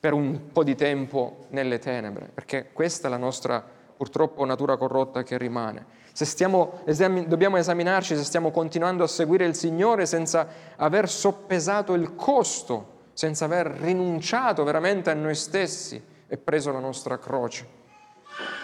per 0.00 0.14
un 0.14 0.52
po' 0.52 0.64
di 0.64 0.74
tempo 0.74 1.48
nelle 1.50 1.78
tenebre, 1.78 2.30
perché 2.32 2.70
questa 2.72 3.08
è 3.08 3.10
la 3.10 3.18
nostra 3.18 3.62
purtroppo 3.94 4.42
natura 4.46 4.78
corrotta 4.78 5.22
che 5.22 5.36
rimane. 5.36 5.84
Se 6.14 6.24
stiamo, 6.24 6.80
esami, 6.86 7.26
dobbiamo 7.26 7.58
esaminarci 7.58 8.16
se 8.16 8.24
stiamo 8.24 8.50
continuando 8.50 9.04
a 9.04 9.06
seguire 9.06 9.44
il 9.44 9.54
Signore 9.54 10.06
senza 10.06 10.48
aver 10.76 11.10
soppesato 11.10 11.92
il 11.92 12.14
costo 12.14 12.94
senza 13.12 13.44
aver 13.44 13.66
rinunciato 13.66 14.64
veramente 14.64 15.10
a 15.10 15.14
noi 15.14 15.34
stessi 15.34 16.02
e 16.26 16.36
preso 16.38 16.72
la 16.72 16.80
nostra 16.80 17.18
croce. 17.18 17.66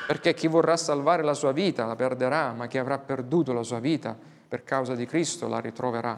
Perché 0.07 0.33
chi 0.33 0.47
vorrà 0.47 0.79
salvare 0.79 1.23
la 1.23 1.35
sua 1.35 1.53
vita 1.53 1.85
la 1.85 1.97
perderà, 1.97 2.53
ma 2.53 2.67
chi 2.69 2.79
avrà 2.79 2.99
perduto 2.99 3.53
la 3.53 3.63
sua 3.63 3.81
vita 3.81 4.17
per 4.53 4.65
causa 4.65 4.95
di 4.95 5.07
Cristo 5.07 5.49
la 5.49 5.61
ritroverà. 5.61 6.15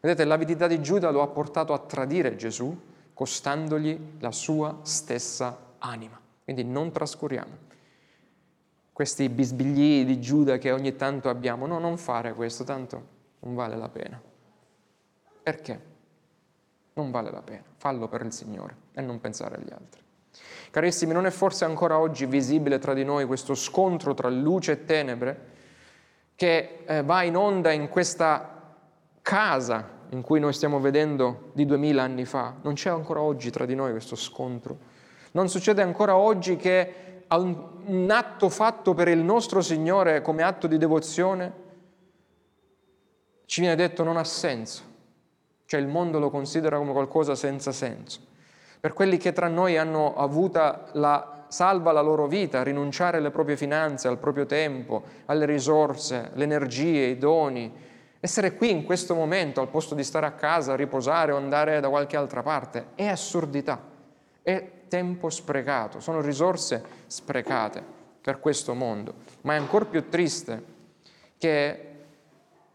Vedete, 0.00 0.24
l'avidità 0.24 0.66
di 0.66 0.82
Giuda 0.82 1.10
lo 1.10 1.22
ha 1.22 1.28
portato 1.28 1.72
a 1.72 1.78
tradire 1.78 2.34
Gesù, 2.34 2.76
costandogli 3.14 4.16
la 4.18 4.32
sua 4.32 4.80
stessa 4.82 5.74
anima. 5.78 6.20
Quindi 6.42 6.64
non 6.64 6.90
trascuriamo 6.90 7.68
questi 8.92 9.28
bisbigli 9.28 10.04
di 10.04 10.18
Giuda 10.18 10.58
che 10.58 10.72
ogni 10.72 10.96
tanto 10.96 11.28
abbiamo. 11.28 11.68
No, 11.68 11.78
non 11.78 11.96
fare 11.96 12.34
questo, 12.34 12.64
tanto 12.64 13.06
non 13.38 13.54
vale 13.54 13.76
la 13.76 13.88
pena. 13.88 14.20
Perché? 15.40 15.88
non 16.94 17.12
vale 17.12 17.30
la 17.30 17.40
pena, 17.40 17.62
fallo 17.76 18.08
per 18.08 18.22
il 18.22 18.32
Signore 18.32 18.74
e 18.92 19.00
non 19.00 19.20
pensare 19.20 19.54
agli 19.54 19.72
altri. 19.72 20.02
Carissimi, 20.72 21.12
non 21.12 21.24
è 21.24 21.30
forse 21.30 21.64
ancora 21.64 22.00
oggi 22.00 22.26
visibile 22.26 22.80
tra 22.80 22.94
di 22.94 23.04
noi 23.04 23.26
questo 23.26 23.54
scontro 23.54 24.12
tra 24.12 24.28
luce 24.28 24.72
e 24.72 24.84
tenebre 24.84 25.58
che 26.40 26.84
eh, 26.86 27.02
va 27.02 27.22
in 27.22 27.36
onda 27.36 27.70
in 27.70 27.90
questa 27.90 28.62
casa 29.20 29.86
in 30.08 30.22
cui 30.22 30.40
noi 30.40 30.54
stiamo 30.54 30.80
vedendo 30.80 31.50
di 31.52 31.66
duemila 31.66 32.02
anni 32.02 32.24
fa. 32.24 32.54
Non 32.62 32.72
c'è 32.72 32.88
ancora 32.88 33.20
oggi 33.20 33.50
tra 33.50 33.66
di 33.66 33.74
noi 33.74 33.90
questo 33.90 34.16
scontro. 34.16 34.78
Non 35.32 35.50
succede 35.50 35.82
ancora 35.82 36.16
oggi 36.16 36.56
che 36.56 37.24
un, 37.28 37.62
un 37.84 38.10
atto 38.10 38.48
fatto 38.48 38.94
per 38.94 39.08
il 39.08 39.18
nostro 39.18 39.60
Signore 39.60 40.22
come 40.22 40.42
atto 40.42 40.66
di 40.66 40.78
devozione 40.78 41.52
ci 43.44 43.60
viene 43.60 43.76
detto 43.76 44.02
non 44.02 44.16
ha 44.16 44.24
senso. 44.24 44.82
Cioè 45.66 45.78
il 45.78 45.88
mondo 45.88 46.18
lo 46.18 46.30
considera 46.30 46.78
come 46.78 46.92
qualcosa 46.92 47.34
senza 47.34 47.70
senso. 47.70 48.18
Per 48.80 48.94
quelli 48.94 49.18
che 49.18 49.34
tra 49.34 49.48
noi 49.48 49.76
hanno 49.76 50.16
avuto 50.16 50.88
la 50.92 51.39
salva 51.50 51.90
la 51.90 52.00
loro 52.00 52.28
vita, 52.28 52.62
rinunciare 52.62 53.18
alle 53.18 53.30
proprie 53.30 53.56
finanze, 53.56 54.06
al 54.06 54.18
proprio 54.18 54.46
tempo, 54.46 55.02
alle 55.26 55.46
risorse, 55.46 56.30
le 56.34 56.44
energie, 56.44 57.06
i 57.06 57.18
doni, 57.18 57.72
essere 58.20 58.54
qui 58.54 58.70
in 58.70 58.84
questo 58.84 59.14
momento 59.14 59.60
al 59.60 59.68
posto 59.68 59.94
di 59.94 60.04
stare 60.04 60.26
a 60.26 60.32
casa, 60.32 60.76
riposare 60.76 61.32
o 61.32 61.36
andare 61.36 61.80
da 61.80 61.88
qualche 61.88 62.16
altra 62.16 62.42
parte, 62.42 62.88
è 62.94 63.06
assurdità, 63.06 63.82
è 64.42 64.70
tempo 64.88 65.28
sprecato, 65.28 66.00
sono 66.00 66.20
risorse 66.20 66.82
sprecate 67.06 67.82
per 68.20 68.38
questo 68.38 68.74
mondo. 68.74 69.14
Ma 69.42 69.54
è 69.54 69.56
ancora 69.56 69.86
più 69.86 70.08
triste 70.08 70.62
che 71.36 71.86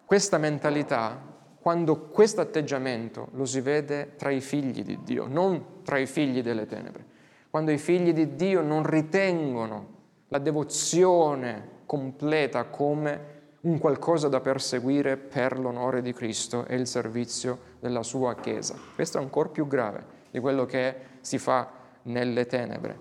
questa 0.04 0.38
mentalità, 0.38 1.34
quando 1.60 2.08
questo 2.08 2.42
atteggiamento 2.42 3.30
lo 3.34 3.46
si 3.46 3.62
vede 3.62 4.16
tra 4.18 4.32
i 4.32 4.42
figli 4.42 4.84
di 4.84 5.00
Dio, 5.04 5.28
non 5.28 5.84
tra 5.84 5.98
i 5.98 6.08
figli 6.08 6.42
delle 6.42 6.66
tenebre, 6.66 7.14
quando 7.56 7.72
i 7.72 7.78
figli 7.78 8.12
di 8.12 8.36
Dio 8.36 8.60
non 8.60 8.86
ritengono 8.86 9.88
la 10.28 10.39
devozione 10.39 11.84
completa 11.86 12.65
come 12.65 13.34
un 13.62 13.78
qualcosa 13.78 14.28
da 14.28 14.41
perseguire 14.41 15.15
per 15.15 15.58
l'onore 15.58 16.02
di 16.02 16.12
Cristo 16.12 16.65
e 16.65 16.76
il 16.76 16.86
servizio 16.86 17.58
della 17.80 18.04
sua 18.04 18.36
Chiesa. 18.36 18.76
Questo 18.94 19.20
è 19.20 19.22
ancora 19.22 19.48
più 19.48 19.68
grave 19.68 20.04
di 20.32 20.39
quello 20.39 20.65
che 20.65 20.96
si 21.22 21.38
fa 21.38 21.72
nelle 22.02 22.46
tenebre. 22.46 23.00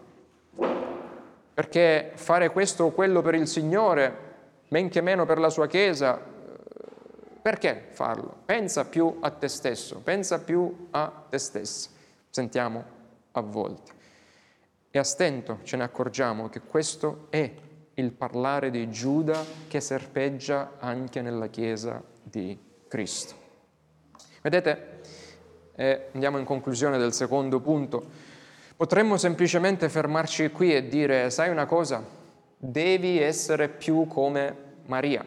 Perché 1.53 2.13
fare 2.15 2.51
questo 2.51 2.85
o 2.85 2.91
quello 2.93 3.23
per 3.23 3.35
il 3.35 3.49
Signore, 3.49 4.17
men 4.69 4.89
che 4.89 5.01
meno 5.01 5.27
per 5.27 5.41
la 5.41 5.51
sua 5.51 5.67
Chiesa, 5.67 6.17
perché 7.43 7.89
farlo? 7.91 8.37
Pensa 8.45 8.85
più 8.85 9.17
a 9.19 9.31
te 9.31 9.49
stesso, 9.49 9.99
pensa 9.99 10.39
più 10.39 10.87
a 10.93 11.25
te 11.29 11.39
stessa. 11.39 11.91
Sentiamo 12.31 12.85
a 13.33 13.41
volte. 13.41 14.03
E 14.97 15.01
a 15.01 15.03
stento 15.03 15.59
ce 15.65 15.77
ne 15.77 15.83
accorgiamo 15.83 16.49
che 16.49 16.61
questo 16.61 17.27
è 17.29 17.53
il 17.95 18.13
parlare 18.13 18.71
di 18.71 18.89
Giuda 18.91 19.45
che 19.67 19.81
serpeggia 19.81 20.75
anche 20.79 21.21
nella 21.21 21.49
Chiesa 21.49 22.01
di 22.23 22.57
Cristo. 22.87 23.35
Vedete, 24.41 25.01
eh, 25.75 26.11
andiamo 26.13 26.39
in 26.39 26.45
conclusione 26.45 26.97
del 26.97 27.13
secondo 27.13 27.59
punto, 27.59 28.09
potremmo 28.77 29.17
semplicemente 29.17 29.89
fermarci 29.89 30.53
qui 30.53 30.73
e 30.73 30.87
dire, 30.87 31.29
sai 31.31 31.51
una 31.51 31.67
cosa, 31.67 32.01
devi 32.57 33.21
essere 33.21 33.69
più 33.69 34.07
come 34.07 34.57
Maria, 34.87 35.27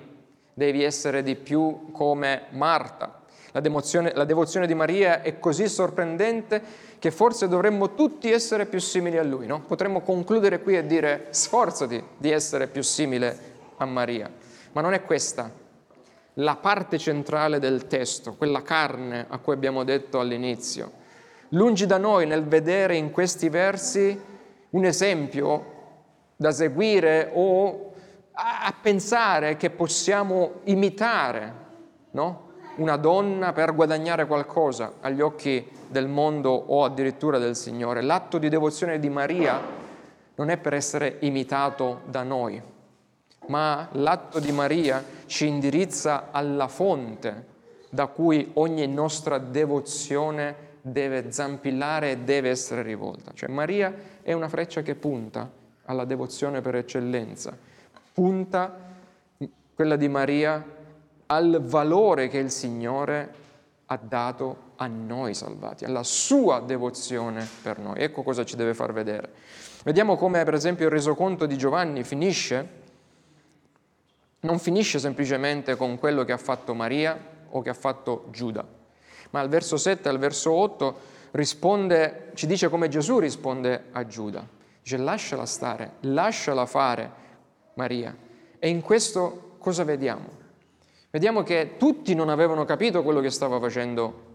devi 0.53 0.81
essere 0.81 1.23
di 1.23 1.35
più 1.35 1.91
come 1.91 2.43
Marta. 2.51 3.25
La 3.51 3.61
la 3.61 4.23
devozione 4.23 4.65
di 4.65 4.75
Maria 4.75 5.21
è 5.21 5.39
così 5.39 5.67
sorprendente 5.67 6.61
che 6.99 7.11
forse 7.11 7.47
dovremmo 7.47 7.93
tutti 7.93 8.31
essere 8.31 8.65
più 8.65 8.79
simili 8.79 9.17
a 9.17 9.23
lui, 9.23 9.45
no? 9.45 9.61
Potremmo 9.61 10.01
concludere 10.01 10.61
qui 10.61 10.77
e 10.77 10.85
dire 10.85 11.27
sforzati 11.29 12.03
di 12.17 12.31
essere 12.31 12.67
più 12.67 12.81
simile 12.81 13.37
a 13.77 13.85
Maria. 13.85 14.31
Ma 14.71 14.81
non 14.81 14.93
è 14.93 15.03
questa 15.03 15.65
la 16.39 16.55
parte 16.55 16.97
centrale 16.97 17.59
del 17.59 17.87
testo, 17.87 18.35
quella 18.35 18.61
carne 18.61 19.25
a 19.27 19.37
cui 19.39 19.53
abbiamo 19.53 19.83
detto 19.83 20.19
all'inizio. 20.19 21.05
Lungi 21.49 21.85
da 21.85 21.97
noi 21.97 22.27
nel 22.27 22.43
vedere 22.43 22.95
in 22.95 23.11
questi 23.11 23.49
versi 23.49 24.19
un 24.71 24.85
esempio 24.85 25.75
da 26.35 26.51
seguire 26.51 27.31
o 27.33 27.93
a, 28.33 28.73
pensare 28.79 29.57
che 29.57 29.71
possiamo 29.71 30.59
imitare, 30.65 31.53
no? 32.11 32.46
Una 32.77 32.97
donna 32.97 33.53
per 33.53 33.73
guadagnare 33.73 34.25
qualcosa 34.25 34.93
agli 35.01 35.21
occhi 35.21 35.65
del 35.87 36.07
mondo 36.07 36.51
o 36.51 36.83
addirittura 36.83 37.37
del 37.37 37.55
Signore. 37.55 38.01
L'atto 38.01 38.37
di 38.37 38.49
devozione 38.49 38.99
di 38.99 39.09
Maria 39.09 39.59
non 40.35 40.49
è 40.49 40.57
per 40.57 40.73
essere 40.73 41.17
imitato 41.21 42.01
da 42.05 42.23
noi, 42.23 42.61
ma 43.47 43.87
l'atto 43.93 44.39
di 44.39 44.51
Maria 44.51 45.03
ci 45.25 45.47
indirizza 45.47 46.27
alla 46.31 46.67
fonte 46.67 47.55
da 47.89 48.07
cui 48.07 48.51
ogni 48.55 48.85
nostra 48.87 49.37
devozione 49.37 50.65
deve 50.81 51.31
zampillare 51.31 52.11
e 52.11 52.17
deve 52.19 52.49
essere 52.49 52.81
rivolta. 52.81 53.31
Cioè 53.33 53.49
Maria 53.49 53.93
è 54.21 54.33
una 54.33 54.47
freccia 54.49 54.81
che 54.81 54.95
punta 54.95 55.49
alla 55.85 56.05
devozione 56.05 56.61
per 56.61 56.75
eccellenza, 56.75 57.57
punta 58.13 58.85
quella 59.73 59.95
di 59.95 60.07
Maria 60.07 60.63
al 61.27 61.61
valore 61.61 62.27
che 62.27 62.37
il 62.37 62.51
Signore 62.51 63.45
ha 63.85 63.97
dato 64.01 64.65
a 64.77 64.87
noi 64.87 65.33
salvati, 65.33 65.85
alla 65.85 66.03
sua 66.03 66.59
devozione 66.59 67.47
per 67.61 67.79
noi. 67.79 67.99
Ecco 67.99 68.21
cosa 68.21 68.43
ci 68.43 68.55
deve 68.55 68.73
far 68.73 68.93
vedere. 68.93 69.31
Vediamo 69.83 70.17
come 70.17 70.43
per 70.43 70.53
esempio 70.53 70.85
il 70.85 70.91
resoconto 70.91 71.45
di 71.45 71.57
Giovanni 71.57 72.03
finisce, 72.03 72.85
non 74.41 74.59
finisce 74.59 74.99
semplicemente 74.99 75.75
con 75.75 75.97
quello 75.97 76.23
che 76.23 76.31
ha 76.31 76.37
fatto 76.37 76.73
Maria 76.73 77.17
o 77.49 77.61
che 77.61 77.69
ha 77.69 77.73
fatto 77.73 78.27
Giuda, 78.31 78.65
ma 79.31 79.39
al 79.39 79.49
verso 79.49 79.77
7 79.77 80.07
e 80.07 80.11
al 80.11 80.19
verso 80.19 80.51
8 80.51 80.99
risponde, 81.31 82.31
ci 82.35 82.45
dice 82.45 82.69
come 82.69 82.87
Gesù 82.89 83.19
risponde 83.19 83.85
a 83.91 84.05
Giuda. 84.05 84.45
Dice 84.81 84.97
lasciala 84.97 85.45
stare, 85.45 85.93
lasciala 86.01 86.65
fare 86.65 87.11
Maria. 87.73 88.15
E 88.59 88.69
in 88.69 88.81
questo 88.81 89.55
cosa 89.59 89.83
vediamo? 89.83 90.36
Vediamo 91.09 91.43
che 91.43 91.75
tutti 91.77 92.13
non 92.13 92.29
avevano 92.29 92.65
capito 92.65 93.03
quello 93.03 93.21
che 93.21 93.29
stava 93.29 93.59
facendo 93.59 94.25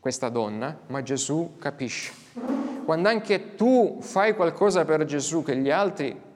questa 0.00 0.28
donna, 0.28 0.80
ma 0.86 1.02
Gesù 1.02 1.56
capisce. 1.58 2.12
Quando 2.84 3.08
anche 3.08 3.54
tu 3.54 3.98
fai 4.00 4.34
qualcosa 4.34 4.84
per 4.84 5.04
Gesù 5.04 5.42
che 5.42 5.56
gli 5.56 5.70
altri, 5.70 6.28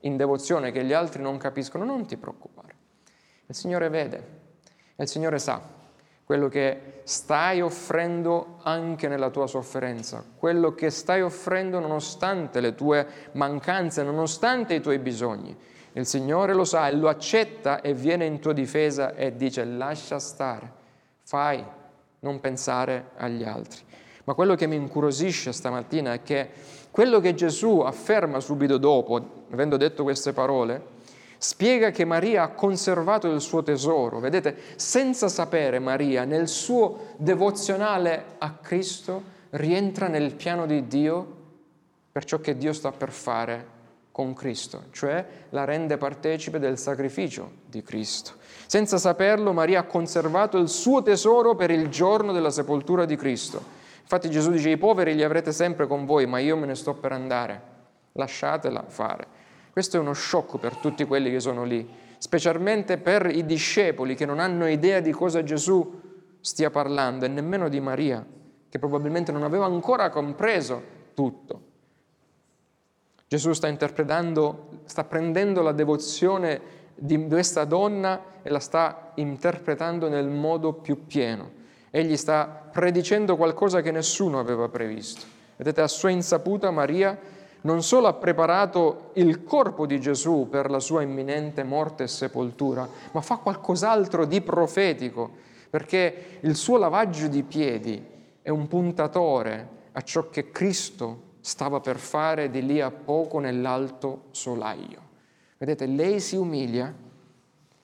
in 0.00 0.16
devozione, 0.16 0.72
che 0.72 0.84
gli 0.84 0.92
altri 0.92 1.22
non 1.22 1.38
capiscono, 1.38 1.84
non 1.84 2.06
ti 2.06 2.16
preoccupare. 2.16 2.74
Il 3.46 3.54
Signore 3.54 3.88
vede 3.88 4.40
il 5.02 5.08
Signore 5.08 5.38
sa 5.38 5.60
quello 6.24 6.48
che 6.48 7.00
stai 7.02 7.60
offrendo 7.60 8.58
anche 8.62 9.08
nella 9.08 9.28
tua 9.28 9.46
sofferenza, 9.46 10.24
quello 10.36 10.72
che 10.74 10.88
stai 10.88 11.20
offrendo 11.20 11.78
nonostante 11.78 12.60
le 12.60 12.74
tue 12.74 13.06
mancanze, 13.32 14.02
nonostante 14.02 14.74
i 14.74 14.80
tuoi 14.80 14.98
bisogni. 14.98 15.54
Il 15.94 16.06
Signore 16.06 16.54
lo 16.54 16.64
sa 16.64 16.88
e 16.88 16.94
lo 16.94 17.08
accetta 17.08 17.82
e 17.82 17.92
viene 17.92 18.24
in 18.24 18.40
tua 18.40 18.54
difesa 18.54 19.14
e 19.14 19.36
dice 19.36 19.64
lascia 19.64 20.18
stare, 20.18 20.72
fai, 21.22 21.62
non 22.20 22.40
pensare 22.40 23.10
agli 23.16 23.44
altri. 23.44 23.80
Ma 24.24 24.34
quello 24.34 24.54
che 24.54 24.66
mi 24.66 24.76
incuriosisce 24.76 25.52
stamattina 25.52 26.14
è 26.14 26.22
che 26.22 26.48
quello 26.90 27.20
che 27.20 27.34
Gesù 27.34 27.80
afferma 27.80 28.40
subito 28.40 28.78
dopo, 28.78 29.44
avendo 29.50 29.76
detto 29.76 30.02
queste 30.02 30.32
parole, 30.32 31.00
spiega 31.36 31.90
che 31.90 32.04
Maria 32.04 32.44
ha 32.44 32.48
conservato 32.50 33.26
il 33.26 33.40
suo 33.40 33.62
tesoro. 33.62 34.20
Vedete, 34.20 34.56
senza 34.76 35.28
sapere 35.28 35.78
Maria, 35.78 36.24
nel 36.24 36.48
suo 36.48 37.14
devozionale 37.16 38.36
a 38.38 38.52
Cristo, 38.52 39.22
rientra 39.50 40.06
nel 40.06 40.34
piano 40.34 40.66
di 40.66 40.86
Dio 40.86 41.40
per 42.12 42.24
ciò 42.24 42.40
che 42.40 42.56
Dio 42.56 42.72
sta 42.72 42.92
per 42.92 43.10
fare 43.10 43.80
con 44.12 44.34
Cristo, 44.34 44.84
cioè 44.90 45.26
la 45.48 45.64
rende 45.64 45.96
partecipe 45.96 46.58
del 46.58 46.78
sacrificio 46.78 47.50
di 47.66 47.82
Cristo. 47.82 48.32
Senza 48.66 48.98
saperlo, 48.98 49.54
Maria 49.54 49.80
ha 49.80 49.84
conservato 49.84 50.58
il 50.58 50.68
suo 50.68 51.02
tesoro 51.02 51.54
per 51.54 51.70
il 51.70 51.88
giorno 51.88 52.32
della 52.32 52.50
sepoltura 52.50 53.06
di 53.06 53.16
Cristo. 53.16 53.80
Infatti 54.02 54.28
Gesù 54.28 54.50
dice, 54.50 54.68
i 54.68 54.76
poveri 54.76 55.14
li 55.14 55.22
avrete 55.22 55.50
sempre 55.50 55.86
con 55.86 56.04
voi, 56.04 56.26
ma 56.26 56.38
io 56.38 56.56
me 56.56 56.66
ne 56.66 56.74
sto 56.74 56.92
per 56.92 57.12
andare, 57.12 57.62
lasciatela 58.12 58.84
fare. 58.86 59.26
Questo 59.72 59.96
è 59.96 60.00
uno 60.00 60.12
shock 60.12 60.58
per 60.58 60.76
tutti 60.76 61.04
quelli 61.06 61.30
che 61.30 61.40
sono 61.40 61.64
lì, 61.64 61.88
specialmente 62.18 62.98
per 62.98 63.26
i 63.34 63.46
discepoli 63.46 64.14
che 64.14 64.26
non 64.26 64.38
hanno 64.38 64.68
idea 64.68 65.00
di 65.00 65.10
cosa 65.10 65.42
Gesù 65.42 66.00
stia 66.40 66.68
parlando 66.68 67.24
e 67.24 67.28
nemmeno 67.28 67.70
di 67.70 67.80
Maria, 67.80 68.24
che 68.68 68.78
probabilmente 68.78 69.32
non 69.32 69.42
aveva 69.42 69.64
ancora 69.64 70.10
compreso 70.10 70.82
tutto. 71.14 71.70
Gesù 73.32 73.54
sta 73.54 73.66
interpretando, 73.66 74.80
sta 74.84 75.04
prendendo 75.04 75.62
la 75.62 75.72
devozione 75.72 76.60
di 76.94 77.26
questa 77.28 77.64
donna 77.64 78.20
e 78.42 78.50
la 78.50 78.58
sta 78.58 79.12
interpretando 79.14 80.10
nel 80.10 80.28
modo 80.28 80.74
più 80.74 81.06
pieno. 81.06 81.50
Egli 81.88 82.18
sta 82.18 82.68
predicendo 82.70 83.38
qualcosa 83.38 83.80
che 83.80 83.90
nessuno 83.90 84.38
aveva 84.38 84.68
previsto. 84.68 85.24
Vedete, 85.56 85.80
a 85.80 85.88
sua 85.88 86.10
insaputa 86.10 86.70
Maria 86.70 87.18
non 87.62 87.82
solo 87.82 88.06
ha 88.06 88.12
preparato 88.12 89.12
il 89.14 89.44
corpo 89.44 89.86
di 89.86 89.98
Gesù 89.98 90.48
per 90.50 90.68
la 90.68 90.78
sua 90.78 91.00
imminente 91.00 91.64
morte 91.64 92.02
e 92.02 92.08
sepoltura, 92.08 92.86
ma 93.12 93.22
fa 93.22 93.38
qualcos'altro 93.38 94.26
di 94.26 94.42
profetico, 94.42 95.30
perché 95.70 96.36
il 96.40 96.54
suo 96.54 96.76
lavaggio 96.76 97.28
di 97.28 97.42
piedi 97.44 98.04
è 98.42 98.50
un 98.50 98.68
puntatore 98.68 99.68
a 99.92 100.02
ciò 100.02 100.28
che 100.28 100.50
Cristo 100.50 101.30
stava 101.42 101.80
per 101.80 101.98
fare 101.98 102.50
di 102.50 102.64
lì 102.64 102.80
a 102.80 102.92
poco 102.92 103.40
nell'alto 103.40 104.26
solaio. 104.30 105.10
Vedete, 105.58 105.86
lei 105.86 106.20
si 106.20 106.36
umilia 106.36 106.94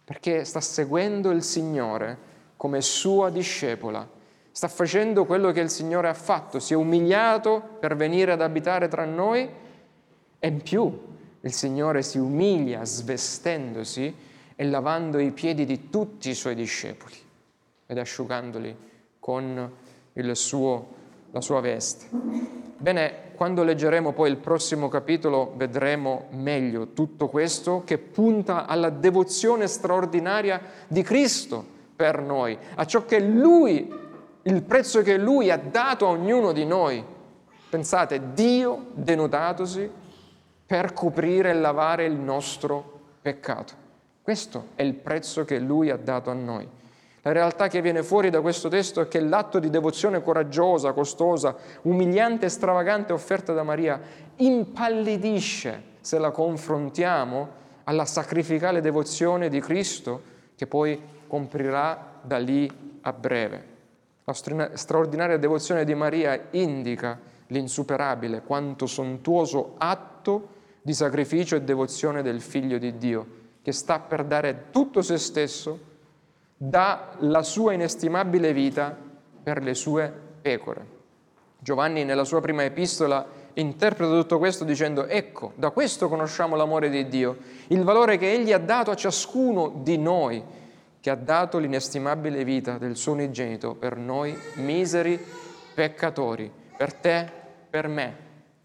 perché 0.05 0.45
sta 0.45 0.61
seguendo 0.61 1.31
il 1.31 1.43
Signore 1.43 2.27
come 2.57 2.81
sua 2.81 3.31
discepola, 3.31 4.09
sta 4.51 4.69
facendo 4.69 5.25
quello 5.25 5.51
che 5.51 5.61
il 5.61 5.71
Signore 5.71 6.09
ha 6.09 6.15
fatto, 6.15 6.61
si 6.61 6.73
è 6.73 6.77
umiliato 6.77 7.77
per 7.79 7.95
venire 7.95 8.33
ad 8.33 8.41
abitare 8.41 8.89
tra 8.89 9.05
noi 9.05 9.49
e 10.39 10.49
in 10.49 10.63
più 10.63 11.07
il 11.41 11.53
Signore 11.53 12.03
si 12.03 12.19
umilia 12.19 12.85
svestendosi 12.85 14.15
e 14.55 14.65
lavando 14.65 15.19
i 15.19 15.33
piedi 15.33 15.65
di 15.65 15.91
tutti 15.91 16.31
i 16.31 16.35
suoi 16.35 16.55
discepoli 16.55 17.17
ed 17.87 17.99
asciugandoli 17.99 18.77
con 19.19 19.73
suo, 20.33 20.87
la 21.33 21.41
sua 21.41 21.61
veste. 21.61 22.07
Bene, 22.77 23.28
quando 23.39 23.63
leggeremo 23.63 24.11
poi 24.11 24.31
il 24.31 24.37
prossimo 24.37 24.89
capitolo 24.89 25.53
vedremo 25.55 26.25
meglio 26.31 26.89
tutto 26.89 27.29
questo 27.29 27.85
che 27.85 27.97
punta 27.97 28.67
alla 28.67 28.91
devozione 28.91 29.69
straordinaria 29.69 30.61
di 30.89 31.05
Cristo 31.05 31.65
per 31.95 32.21
noi, 32.21 32.59
a 32.75 32.85
ciò 32.85 33.05
che 33.05 33.21
Lui, 33.21 33.95
il 34.43 34.63
prezzo 34.65 35.03
che 35.03 35.17
Lui 35.17 35.53
ha 35.53 35.57
dato 35.57 36.07
a 36.07 36.11
ognuno 36.11 36.51
di 36.51 36.65
noi. 36.65 37.01
Pensate, 37.71 38.33
Dio 38.35 38.87
denudatosi 38.95 39.89
per 40.67 40.93
coprire 40.93 41.51
e 41.51 41.55
lavare 41.55 42.07
il 42.07 42.17
nostro 42.17 43.03
peccato. 43.23 43.73
Questo 44.21 44.71
è 44.75 44.83
il 44.83 44.95
prezzo 44.95 45.45
che 45.45 45.61
Lui 45.61 45.91
ha 45.91 45.97
dato 45.97 46.31
a 46.31 46.35
noi. 46.35 46.69
La 47.29 47.35
realtà 47.35 47.69
che 47.69 47.83
viene 47.83 48.03
fuori 48.03 48.31
da 48.31 48.41
questo 48.41 48.71
testo 48.71 49.03
è 49.03 49.09
che 49.09 49.21
l'atto 49.21 49.59
di 49.59 49.69
devozione 49.69 50.23
coraggiosa, 50.23 50.95
costosa, 50.95 51.55
umiliante 51.83 52.47
e 52.47 52.49
stravagante 52.49 53.13
offerta 53.13 53.53
da 53.53 53.63
Maria 53.63 54.01
impallidisce 54.37 55.83
se 56.01 56.19
la 56.19 56.31
confrontiamo 56.31 57.49
alla 57.85 58.07
sacrificale 58.07 58.81
devozione 58.81 59.51
di 59.51 59.61
Cristo 59.61 60.23
che 60.57 60.67
poi 60.67 60.99
comprirà 61.27 62.19
da 62.23 62.39
lì 62.39 62.99
a 63.03 63.13
breve. 63.13 63.65
La 64.25 64.33
straordinaria 64.33 65.37
devozione 65.37 65.85
di 65.85 65.95
Maria 65.95 66.47
indica 66.53 67.21
l'insuperabile 67.49 68.41
quanto 68.41 68.87
sontuoso 68.87 69.75
atto 69.77 70.49
di 70.81 70.95
sacrificio 70.95 71.57
e 71.57 71.61
devozione 71.61 72.23
del 72.23 72.41
Figlio 72.41 72.79
di 72.79 72.97
Dio, 72.97 73.27
che 73.61 73.73
sta 73.73 73.99
per 73.99 74.25
dare 74.25 74.69
tutto 74.71 75.03
se 75.03 75.19
stesso, 75.19 75.89
dà 76.59 77.13
la 77.21 77.45
sua 77.45 77.73
inestimabile 77.73 78.53
vita 78.53 78.97
per 79.43 79.63
le 79.63 79.75
sue 79.75 80.13
pecore. 80.43 80.97
Giovanni 81.61 82.05
nella 82.05 82.25
sua 82.25 82.41
prima 82.41 82.65
epistola 82.65 83.27
interpreta 83.55 84.13
tutto 84.13 84.39
questo 84.39 84.65
dicendo 84.65 85.07
ecco, 85.07 85.53
da 85.55 85.71
questo 85.71 86.09
conosciamo 86.09 86.57
l'amore 86.57 86.91
di 86.91 87.07
Dio, 87.09 87.39
il 87.69 87.85
valore 87.85 88.19
che 88.19 88.33
Egli 88.33 88.53
ha 88.53 88.59
dato 88.59 88.91
a 88.91 88.97
ciascuno 88.97 89.81
di 89.83 89.97
noi, 89.97 90.43
che 91.01 91.11
ha 91.11 91.17
dato 91.17 91.59
l'inestimabile 91.59 92.45
vita 92.45 92.77
del 92.77 92.97
suo 92.97 93.13
unigenito 93.13 93.75
per 93.75 93.97
noi 93.97 94.37
miseri 94.55 95.19
peccatori, 95.75 96.51
per 96.77 96.93
te, 96.93 97.31
per 97.71 97.87
me, 97.87 98.17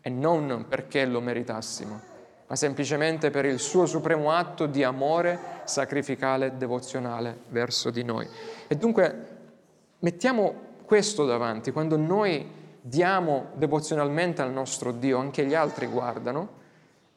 e 0.01 0.10
non 0.10 0.65
perché 0.67 1.06
lo 1.06 1.21
meritassimo 1.21 2.12
ma 2.54 2.60
semplicemente 2.60 3.32
per 3.32 3.46
il 3.46 3.58
suo 3.58 3.88
supremo 3.88 4.32
atto 4.32 4.68
di 4.68 4.84
amore 4.84 5.39
sacrificale 5.63 6.46
e 6.46 6.52
devozionale 6.52 7.39
verso 7.48 7.89
di 7.89 8.04
noi. 8.04 8.28
E 8.68 8.76
dunque 8.76 9.28
mettiamo 9.98 10.54
questo 10.86 11.26
davanti, 11.26 11.72
quando 11.72 11.98
noi 11.98 12.48
diamo 12.80 13.48
devozionalmente 13.56 14.44
al 14.44 14.52
nostro 14.52 14.92
Dio, 14.92 15.18
anche 15.18 15.48
gli 15.48 15.56
altri 15.56 15.88
guardano 15.88 16.62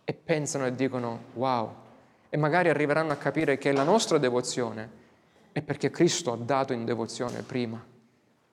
e 0.05 0.15
pensano 0.15 0.65
e 0.65 0.75
dicono 0.75 1.25
wow, 1.35 1.71
e 2.31 2.37
magari 2.39 2.71
arriveranno 2.71 3.13
a 3.13 3.17
capire 3.17 3.59
che 3.59 3.73
la 3.73 3.83
nostra 3.83 4.17
devozione 4.17 4.89
è 5.53 5.61
perché 5.61 5.91
Cristo 5.91 6.33
ha 6.33 6.39
dato 6.39 6.73
in 6.73 6.87
devozione 6.87 7.43
prima. 7.43 7.85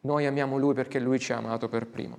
Noi 0.02 0.26
amiamo 0.26 0.58
Lui 0.58 0.74
perché 0.74 1.00
Lui 1.00 1.18
ci 1.18 1.32
ha 1.32 1.38
amato 1.38 1.70
per 1.70 1.88
primo. 1.88 2.18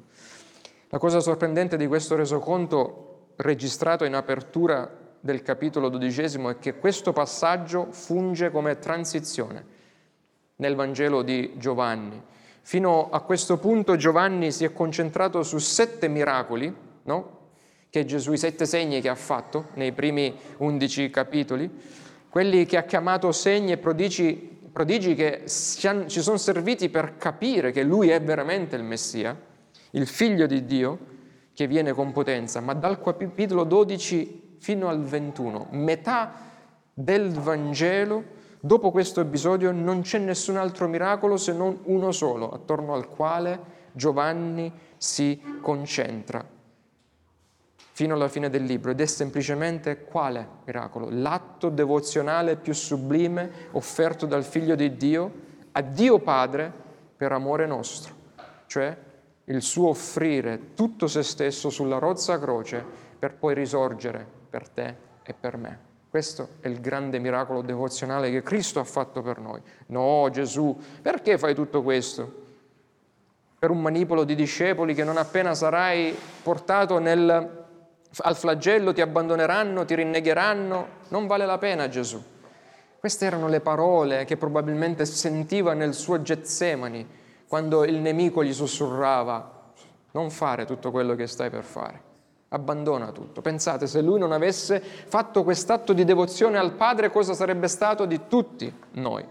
La 0.88 0.96
cosa 0.96 1.20
sorprendente 1.20 1.76
di 1.76 1.86
questo 1.86 2.16
resoconto 2.16 3.13
registrato 3.36 4.04
in 4.04 4.14
apertura 4.14 5.02
del 5.20 5.42
capitolo 5.42 5.88
dodicesimo 5.88 6.50
è 6.50 6.58
che 6.58 6.76
questo 6.76 7.12
passaggio 7.12 7.88
funge 7.90 8.50
come 8.50 8.78
transizione 8.78 9.64
nel 10.56 10.74
Vangelo 10.74 11.22
di 11.22 11.54
Giovanni. 11.56 12.22
Fino 12.60 13.10
a 13.10 13.20
questo 13.20 13.58
punto 13.58 13.96
Giovanni 13.96 14.52
si 14.52 14.64
è 14.64 14.72
concentrato 14.72 15.42
su 15.42 15.58
sette 15.58 16.08
miracoli, 16.08 16.74
no? 17.04 17.48
che 17.90 18.04
Gesù, 18.04 18.32
i 18.32 18.38
sette 18.38 18.66
segni 18.66 19.00
che 19.00 19.08
ha 19.08 19.14
fatto 19.14 19.68
nei 19.74 19.92
primi 19.92 20.34
undici 20.58 21.10
capitoli, 21.10 21.70
quelli 22.28 22.66
che 22.66 22.76
ha 22.76 22.82
chiamato 22.82 23.30
segni 23.32 23.72
e 23.72 23.76
prodigi, 23.78 24.58
prodigi 24.72 25.14
che 25.14 25.44
ci 25.46 26.20
sono 26.20 26.36
serviti 26.36 26.88
per 26.88 27.16
capire 27.16 27.70
che 27.70 27.82
lui 27.82 28.08
è 28.08 28.20
veramente 28.20 28.76
il 28.76 28.82
Messia, 28.82 29.38
il 29.92 30.06
figlio 30.06 30.46
di 30.46 30.64
Dio, 30.64 30.98
che 31.54 31.66
viene 31.66 31.92
con 31.92 32.12
potenza, 32.12 32.60
ma 32.60 32.74
dal 32.74 33.00
capitolo 33.00 33.64
12 33.64 34.56
fino 34.58 34.88
al 34.88 35.02
21, 35.02 35.68
metà 35.70 36.32
del 36.92 37.30
Vangelo, 37.30 38.24
dopo 38.60 38.90
questo 38.90 39.20
episodio 39.20 39.70
non 39.72 40.02
c'è 40.02 40.18
nessun 40.18 40.56
altro 40.56 40.88
miracolo 40.88 41.36
se 41.36 41.52
non 41.52 41.78
uno 41.84 42.12
solo, 42.12 42.50
attorno 42.50 42.94
al 42.94 43.08
quale 43.08 43.72
Giovanni 43.92 44.72
si 44.96 45.40
concentra 45.60 46.44
fino 47.96 48.14
alla 48.14 48.28
fine 48.28 48.50
del 48.50 48.64
libro 48.64 48.90
ed 48.90 49.00
è 49.00 49.06
semplicemente 49.06 50.02
quale 50.02 50.48
miracolo? 50.64 51.06
L'atto 51.10 51.68
devozionale 51.68 52.56
più 52.56 52.74
sublime 52.74 53.68
offerto 53.70 54.26
dal 54.26 54.42
Figlio 54.42 54.74
di 54.74 54.96
Dio 54.96 55.32
a 55.70 55.80
Dio 55.80 56.18
Padre 56.18 56.72
per 57.16 57.30
amore 57.30 57.66
nostro, 57.66 58.12
cioè 58.66 58.96
il 59.44 59.62
suo 59.62 59.88
offrire 59.88 60.74
tutto 60.74 61.06
se 61.06 61.22
stesso 61.22 61.68
sulla 61.70 61.98
rozza 61.98 62.38
croce 62.38 62.84
per 63.18 63.34
poi 63.34 63.54
risorgere 63.54 64.26
per 64.48 64.68
te 64.68 64.94
e 65.22 65.34
per 65.38 65.56
me. 65.56 65.92
Questo 66.08 66.48
è 66.60 66.68
il 66.68 66.80
grande 66.80 67.18
miracolo 67.18 67.60
devozionale 67.60 68.30
che 68.30 68.42
Cristo 68.42 68.78
ha 68.78 68.84
fatto 68.84 69.20
per 69.20 69.40
noi. 69.40 69.60
No, 69.86 70.28
Gesù, 70.30 70.78
perché 71.02 71.36
fai 71.38 71.54
tutto 71.54 71.82
questo? 71.82 72.42
Per 73.58 73.70
un 73.70 73.80
manipolo 73.80 74.24
di 74.24 74.34
discepoli 74.34 74.94
che 74.94 75.02
non 75.02 75.16
appena 75.16 75.54
sarai 75.54 76.16
portato 76.42 76.98
nel, 76.98 77.66
al 78.18 78.36
flagello 78.36 78.92
ti 78.92 79.00
abbandoneranno, 79.00 79.84
ti 79.84 79.96
rinnegheranno? 79.96 80.88
Non 81.08 81.26
vale 81.26 81.46
la 81.46 81.58
pena, 81.58 81.88
Gesù. 81.88 82.22
Queste 83.00 83.26
erano 83.26 83.48
le 83.48 83.60
parole 83.60 84.24
che 84.24 84.36
probabilmente 84.36 85.04
sentiva 85.04 85.74
nel 85.74 85.94
suo 85.94 86.22
Getsemani 86.22 87.22
quando 87.54 87.84
il 87.84 88.00
nemico 88.00 88.42
gli 88.42 88.52
sussurrava 88.52 89.48
non 90.10 90.30
fare 90.30 90.64
tutto 90.64 90.90
quello 90.90 91.14
che 91.14 91.28
stai 91.28 91.50
per 91.50 91.62
fare, 91.62 92.00
abbandona 92.48 93.12
tutto. 93.12 93.42
Pensate, 93.42 93.86
se 93.86 94.00
lui 94.00 94.18
non 94.18 94.32
avesse 94.32 94.80
fatto 94.80 95.44
quest'atto 95.44 95.92
di 95.92 96.02
devozione 96.02 96.58
al 96.58 96.72
Padre, 96.72 97.12
cosa 97.12 97.32
sarebbe 97.32 97.68
stato 97.68 98.06
di 98.06 98.22
tutti 98.26 98.76
noi? 98.94 99.24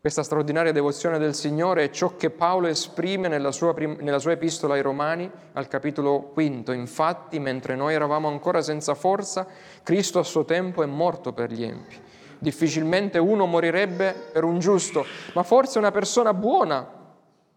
Questa 0.00 0.22
straordinaria 0.22 0.72
devozione 0.72 1.18
del 1.18 1.34
Signore 1.34 1.84
è 1.84 1.90
ciò 1.90 2.16
che 2.16 2.30
Paolo 2.30 2.68
esprime 2.68 3.28
nella 3.28 3.52
sua, 3.52 3.74
prim- 3.74 4.00
nella 4.00 4.18
sua, 4.18 4.32
epistola 4.32 4.72
ai 4.72 4.80
Romani 4.80 5.30
al 5.52 5.68
capitolo 5.68 6.30
quinto. 6.32 6.72
Infatti, 6.72 7.38
mentre 7.38 7.76
noi 7.76 7.92
eravamo 7.92 8.28
ancora 8.28 8.62
senza 8.62 8.94
forza, 8.94 9.46
Cristo 9.82 10.18
a 10.18 10.22
suo 10.22 10.46
tempo 10.46 10.82
è 10.82 10.86
morto 10.86 11.34
per 11.34 11.52
gli 11.52 11.62
empi 11.62 12.04
difficilmente 12.38 13.18
uno 13.18 13.46
morirebbe 13.46 14.12
per 14.32 14.44
un 14.44 14.58
giusto, 14.58 15.04
ma 15.34 15.42
forse 15.42 15.78
una 15.78 15.90
persona 15.90 16.34
buona, 16.34 16.86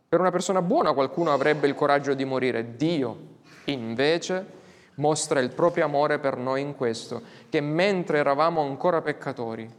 per 0.07 0.19
una 0.19 0.31
persona 0.31 0.61
buona 0.61 0.93
qualcuno 0.93 1.31
avrebbe 1.31 1.67
il 1.67 1.75
coraggio 1.75 2.13
di 2.13 2.25
morire. 2.25 2.75
Dio 2.75 3.17
invece 3.65 4.57
mostra 4.95 5.39
il 5.39 5.49
proprio 5.49 5.85
amore 5.85 6.19
per 6.19 6.37
noi 6.37 6.61
in 6.61 6.75
questo, 6.75 7.21
che 7.49 7.61
mentre 7.61 8.17
eravamo 8.17 8.61
ancora 8.61 9.01
peccatori, 9.01 9.69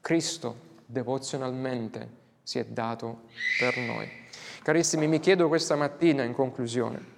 Cristo 0.00 0.64
devozionalmente 0.84 2.08
si 2.42 2.58
è 2.58 2.64
dato 2.64 3.22
per 3.58 3.76
noi. 3.78 4.08
Carissimi, 4.62 5.06
mi 5.06 5.20
chiedo 5.20 5.48
questa 5.48 5.76
mattina 5.76 6.22
in 6.22 6.32
conclusione 6.32 7.14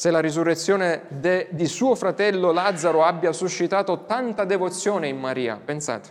se 0.00 0.10
la 0.10 0.20
risurrezione 0.20 1.02
de, 1.08 1.48
di 1.50 1.66
suo 1.66 1.94
fratello 1.94 2.52
Lazzaro 2.52 3.04
abbia 3.04 3.34
suscitato 3.34 4.06
tanta 4.06 4.46
devozione 4.46 5.08
in 5.08 5.18
Maria. 5.18 5.60
Pensate, 5.62 6.08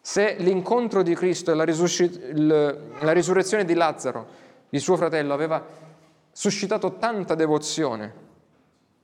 se 0.00 0.36
l'incontro 0.38 1.02
di 1.02 1.14
Cristo 1.14 1.50
e 1.50 1.54
la, 1.54 1.64
risusc- 1.64 2.32
la 2.32 3.12
risurrezione 3.12 3.64
di 3.64 3.74
Lazzaro, 3.74 4.26
di 4.68 4.78
suo 4.78 4.96
fratello, 4.96 5.34
aveva 5.34 5.64
suscitato 6.30 6.96
tanta 6.96 7.34
devozione 7.34 8.26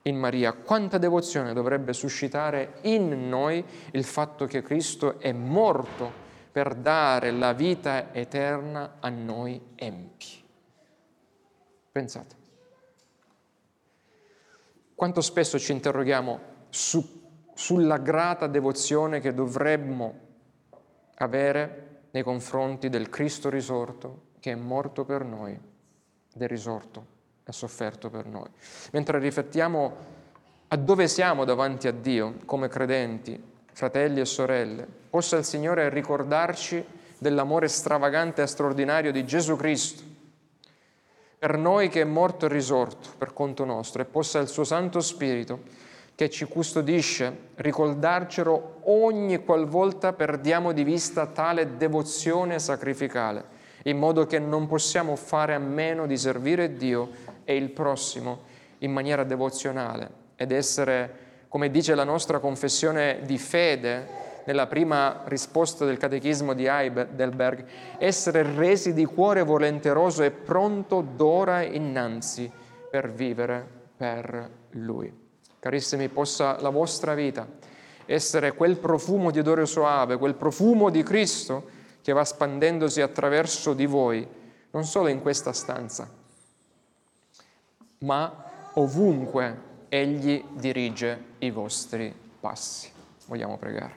in 0.03 0.17
Maria. 0.17 0.53
Quanta 0.53 0.97
devozione 0.97 1.53
dovrebbe 1.53 1.93
suscitare 1.93 2.75
in 2.81 3.27
noi 3.27 3.63
il 3.91 4.03
fatto 4.03 4.45
che 4.45 4.61
Cristo 4.61 5.19
è 5.19 5.31
morto 5.31 6.23
per 6.51 6.75
dare 6.75 7.31
la 7.31 7.53
vita 7.53 8.13
eterna 8.13 8.97
a 8.99 9.09
noi 9.09 9.61
empi. 9.75 10.43
Pensate. 11.91 12.35
Quanto 14.95 15.21
spesso 15.21 15.59
ci 15.59 15.73
interroghiamo 15.73 16.39
su, 16.69 17.21
sulla 17.53 17.97
grata 17.97 18.47
devozione 18.47 19.19
che 19.19 19.33
dovremmo 19.33 20.24
avere 21.15 22.03
nei 22.11 22.23
confronti 22.23 22.89
del 22.89 23.09
Cristo 23.09 23.49
risorto 23.49 24.33
che 24.39 24.51
è 24.51 24.55
morto 24.55 25.05
per 25.05 25.23
noi 25.23 25.51
ed 25.51 26.41
è 26.41 26.47
risorto, 26.47 27.05
ha 27.45 27.51
sofferto 27.51 28.09
per 28.09 28.25
noi. 28.25 28.47
Mentre 28.91 29.19
riflettiamo 29.19 29.95
a 30.67 30.77
dove 30.77 31.07
siamo 31.07 31.45
davanti 31.45 31.87
a 31.87 31.91
Dio 31.91 32.35
come 32.45 32.67
credenti, 32.67 33.41
fratelli 33.71 34.19
e 34.19 34.25
sorelle, 34.25 34.87
possa 35.09 35.37
il 35.37 35.45
Signore 35.45 35.89
ricordarci 35.89 36.83
dell'amore 37.17 37.67
stravagante 37.67 38.41
e 38.41 38.47
straordinario 38.47 39.11
di 39.11 39.25
Gesù 39.25 39.55
Cristo 39.55 40.13
per 41.37 41.57
noi 41.57 41.89
che 41.89 42.01
è 42.01 42.05
morto 42.05 42.45
e 42.45 42.49
risorto 42.49 43.09
per 43.17 43.31
conto 43.33 43.65
nostro 43.65 44.01
e 44.01 44.05
possa 44.05 44.39
il 44.39 44.47
suo 44.47 44.63
Santo 44.63 44.99
Spirito 44.99 45.61
che 46.15 46.29
ci 46.29 46.45
custodisce 46.45 47.37
ricordarcelo 47.55 48.79
ogni 48.83 49.43
qualvolta 49.43 50.13
perdiamo 50.13 50.71
di 50.71 50.83
vista 50.83 51.27
tale 51.27 51.75
devozione 51.75 52.57
sacrificale, 52.59 53.43
in 53.83 53.97
modo 53.97 54.25
che 54.25 54.39
non 54.39 54.65
possiamo 54.65 55.15
fare 55.17 55.53
a 55.53 55.59
meno 55.59 56.07
di 56.07 56.17
servire 56.17 56.77
Dio 56.77 57.09
e 57.43 57.55
il 57.55 57.69
prossimo 57.69 58.53
in 58.79 58.91
maniera 58.91 59.23
devozionale 59.23 60.23
ed 60.37 60.51
essere, 60.51 61.23
come 61.49 61.69
dice 61.69 61.95
la 61.95 62.03
nostra 62.03 62.39
confessione 62.39 63.19
di 63.23 63.37
fede, 63.37 64.23
nella 64.45 64.67
prima 64.67 65.23
risposta 65.25 65.85
del 65.85 65.97
catechismo 65.97 66.53
di 66.53 66.67
Heidelberg, 66.67 67.65
essere 67.97 68.43
resi 68.55 68.93
di 68.93 69.03
cuore 69.05 69.43
volenteroso 69.43 70.21
e 70.23 70.29
pronto 70.31 71.01
d'ora 71.01 71.63
innanzi 71.63 72.49
per 72.91 73.11
vivere 73.11 73.67
per 73.97 74.49
Lui. 74.71 75.24
Carissimi, 75.65 76.09
possa 76.09 76.61
la 76.61 76.69
vostra 76.69 77.15
vita 77.15 77.47
essere 78.05 78.53
quel 78.53 78.77
profumo 78.77 79.31
di 79.31 79.39
odore 79.39 79.65
soave, 79.65 80.15
quel 80.15 80.35
profumo 80.35 80.91
di 80.91 81.01
Cristo 81.01 81.67
che 82.03 82.13
va 82.13 82.23
spandendosi 82.23 83.01
attraverso 83.01 83.73
di 83.73 83.87
voi, 83.87 84.27
non 84.69 84.83
solo 84.83 85.07
in 85.07 85.23
questa 85.23 85.53
stanza, 85.53 86.07
ma 87.97 88.43
ovunque 88.73 89.73
Egli 89.89 90.43
dirige 90.51 91.23
i 91.39 91.49
vostri 91.49 92.13
passi. 92.39 92.91
Vogliamo 93.25 93.57
pregare. 93.57 93.95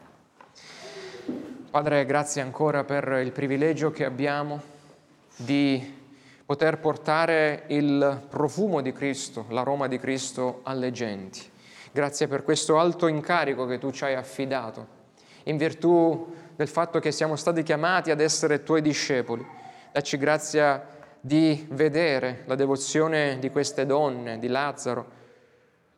Padre, 1.71 2.07
grazie 2.07 2.41
ancora 2.41 2.83
per 2.85 3.21
il 3.23 3.33
privilegio 3.33 3.91
che 3.91 4.07
abbiamo 4.07 4.63
di 5.37 5.97
poter 6.47 6.79
portare 6.79 7.65
il 7.67 8.23
profumo 8.27 8.81
di 8.81 8.95
Cristo, 8.95 9.45
l'aroma 9.51 9.87
di 9.87 9.99
Cristo 9.99 10.61
alle 10.63 10.93
genti. 10.93 11.57
Grazie 11.99 12.29
per 12.29 12.45
questo 12.45 12.79
alto 12.79 13.09
incarico 13.09 13.67
che 13.67 13.79
tu 13.79 13.91
ci 13.91 14.05
hai 14.05 14.15
affidato, 14.15 14.87
in 15.47 15.57
virtù 15.57 16.33
del 16.55 16.69
fatto 16.69 17.01
che 17.01 17.11
siamo 17.11 17.35
stati 17.35 17.65
chiamati 17.65 18.13
ad 18.13 18.21
essere 18.21 18.63
tuoi 18.63 18.83
discepoli. 18.83 19.45
Dacci 19.91 20.17
grazia 20.17 20.87
di 21.21 21.67
vedere 21.73 22.45
la 22.47 22.55
devozione 22.55 23.41
di 23.41 23.51
queste 23.51 23.85
donne, 23.85 24.39
di 24.39 24.47
Lazzaro, 24.47 25.07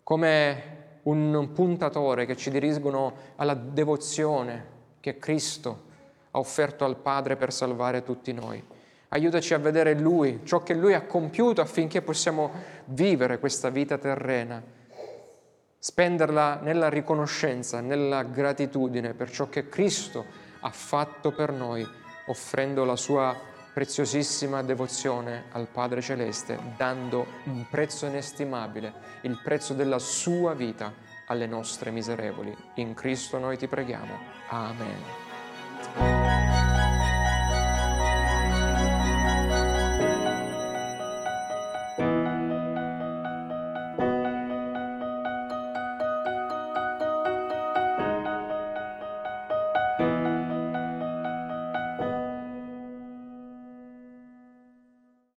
come 0.02 0.62
un 1.02 1.50
puntatore 1.52 2.24
che 2.24 2.34
ci 2.34 2.48
dirigono 2.48 3.12
alla 3.36 3.52
devozione 3.52 4.64
che 5.00 5.18
Cristo 5.18 5.82
ha 6.30 6.38
offerto 6.38 6.86
al 6.86 6.96
Padre 6.96 7.36
per 7.36 7.52
salvare 7.52 8.02
tutti 8.02 8.32
noi. 8.32 8.64
Aiutaci 9.08 9.52
a 9.52 9.58
vedere 9.58 9.92
Lui, 9.92 10.40
ciò 10.44 10.62
che 10.62 10.72
Lui 10.72 10.94
ha 10.94 11.02
compiuto 11.02 11.60
affinché 11.60 12.00
possiamo 12.00 12.50
vivere 12.86 13.38
questa 13.38 13.68
vita 13.68 13.98
terrena, 13.98 14.78
spenderla 15.82 16.60
nella 16.62 16.90
riconoscenza, 16.90 17.80
nella 17.80 18.22
gratitudine 18.22 19.14
per 19.14 19.30
ciò 19.30 19.48
che 19.48 19.70
Cristo 19.70 20.26
ha 20.60 20.70
fatto 20.70 21.32
per 21.32 21.52
noi, 21.52 21.88
offrendo 22.26 22.84
la 22.84 22.96
sua 22.96 23.34
preziosissima 23.72 24.62
devozione 24.62 25.44
al 25.52 25.68
Padre 25.68 26.02
Celeste, 26.02 26.58
dando 26.76 27.26
un 27.44 27.64
prezzo 27.70 28.04
inestimabile, 28.04 28.92
il 29.22 29.40
prezzo 29.42 29.72
della 29.72 29.98
sua 29.98 30.52
vita 30.52 30.92
alle 31.26 31.46
nostre 31.46 31.90
miserevoli. 31.90 32.54
In 32.74 32.92
Cristo 32.92 33.38
noi 33.38 33.56
ti 33.56 33.66
preghiamo. 33.66 34.18
Amen. 34.48 36.58